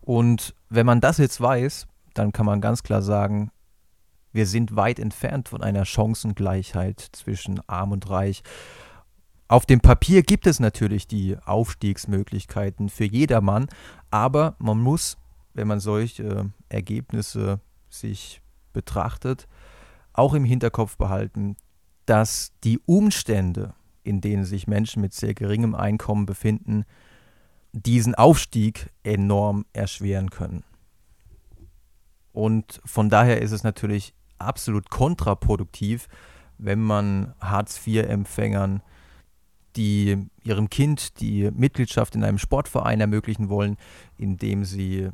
Und 0.00 0.54
wenn 0.68 0.86
man 0.86 1.00
das 1.00 1.18
jetzt 1.18 1.40
weiß, 1.40 1.86
dann 2.14 2.32
kann 2.32 2.46
man 2.46 2.60
ganz 2.60 2.82
klar 2.82 3.02
sagen, 3.02 3.50
wir 4.32 4.46
sind 4.46 4.76
weit 4.76 4.98
entfernt 4.98 5.48
von 5.48 5.62
einer 5.62 5.84
Chancengleichheit 5.84 7.00
zwischen 7.12 7.60
arm 7.68 7.92
und 7.92 8.08
reich. 8.08 8.42
Auf 9.48 9.66
dem 9.66 9.80
Papier 9.80 10.22
gibt 10.22 10.46
es 10.46 10.60
natürlich 10.60 11.06
die 11.06 11.36
Aufstiegsmöglichkeiten 11.44 12.88
für 12.88 13.04
jedermann, 13.04 13.66
aber 14.10 14.56
man 14.58 14.80
muss, 14.80 15.18
wenn 15.52 15.68
man 15.68 15.80
solche 15.80 16.50
Ergebnisse 16.70 17.60
sich 17.90 18.40
betrachtet, 18.72 19.46
auch 20.14 20.32
im 20.32 20.44
Hinterkopf 20.44 20.96
behalten, 20.96 21.56
dass 22.06 22.52
die 22.64 22.78
Umstände, 22.86 23.74
in 24.02 24.22
denen 24.22 24.44
sich 24.44 24.66
Menschen 24.66 25.02
mit 25.02 25.12
sehr 25.12 25.34
geringem 25.34 25.74
Einkommen 25.74 26.24
befinden, 26.24 26.84
diesen 27.72 28.14
Aufstieg 28.14 28.90
enorm 29.02 29.64
erschweren 29.72 30.30
können. 30.30 30.64
Und 32.32 32.80
von 32.84 33.10
daher 33.10 33.42
ist 33.42 33.52
es 33.52 33.62
natürlich 33.62 34.14
absolut 34.38 34.90
kontraproduktiv, 34.90 36.08
wenn 36.58 36.80
man 36.80 37.34
Hartz-IV-Empfängern, 37.40 38.82
die 39.76 40.28
ihrem 40.42 40.70
Kind 40.70 41.20
die 41.20 41.50
Mitgliedschaft 41.50 42.14
in 42.14 42.24
einem 42.24 42.38
Sportverein 42.38 43.00
ermöglichen 43.00 43.48
wollen, 43.48 43.76
indem 44.18 44.64
sie 44.64 45.10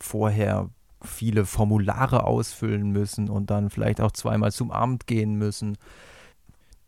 vorher 0.00 0.70
viele 1.02 1.46
Formulare 1.46 2.24
ausfüllen 2.24 2.90
müssen 2.90 3.30
und 3.30 3.50
dann 3.50 3.70
vielleicht 3.70 4.00
auch 4.00 4.12
zweimal 4.12 4.52
zum 4.52 4.70
Amt 4.70 5.06
gehen 5.06 5.36
müssen. 5.36 5.78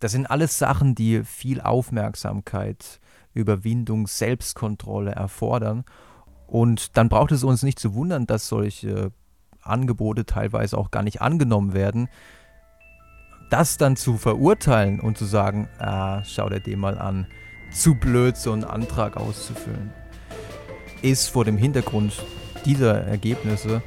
Das 0.00 0.12
sind 0.12 0.26
alles 0.26 0.58
Sachen, 0.58 0.94
die 0.94 1.24
viel 1.24 1.60
Aufmerksamkeit, 1.60 3.00
Überwindung, 3.32 4.06
Selbstkontrolle 4.06 5.12
erfordern. 5.12 5.84
Und 6.46 6.96
dann 6.98 7.08
braucht 7.08 7.32
es 7.32 7.44
uns 7.44 7.62
nicht 7.62 7.78
zu 7.78 7.94
wundern, 7.94 8.26
dass 8.26 8.48
solche 8.48 9.12
Angebote 9.62 10.26
teilweise 10.26 10.76
auch 10.78 10.90
gar 10.90 11.02
nicht 11.02 11.20
angenommen 11.20 11.74
werden. 11.74 12.08
Das 13.50 13.76
dann 13.76 13.96
zu 13.96 14.16
verurteilen 14.16 15.00
und 15.00 15.18
zu 15.18 15.24
sagen, 15.24 15.68
ah, 15.78 16.22
schau 16.24 16.48
dir 16.48 16.60
den 16.60 16.78
mal 16.78 16.98
an, 16.98 17.26
zu 17.70 17.94
blöd, 17.94 18.36
so 18.36 18.52
einen 18.52 18.64
Antrag 18.64 19.16
auszufüllen, 19.16 19.92
ist 21.02 21.28
vor 21.28 21.44
dem 21.44 21.56
Hintergrund 21.56 22.22
dieser 22.64 23.02
Ergebnisse 23.02 23.82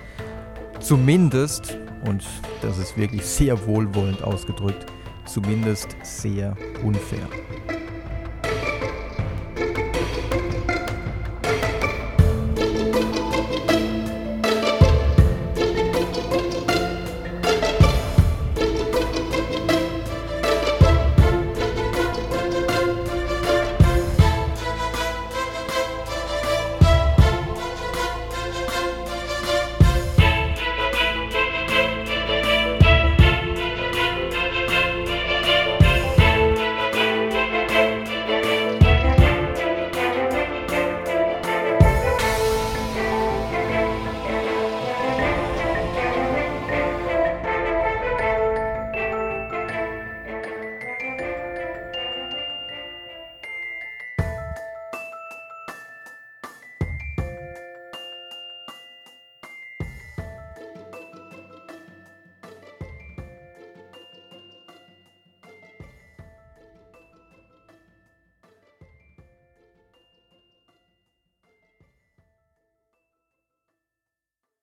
zumindest, 0.80 1.78
und 2.06 2.24
das 2.62 2.78
ist 2.78 2.98
wirklich 2.98 3.26
sehr 3.26 3.66
wohlwollend 3.66 4.24
ausgedrückt, 4.24 4.86
zumindest 5.26 5.96
sehr 6.04 6.56
unfair. 6.84 7.28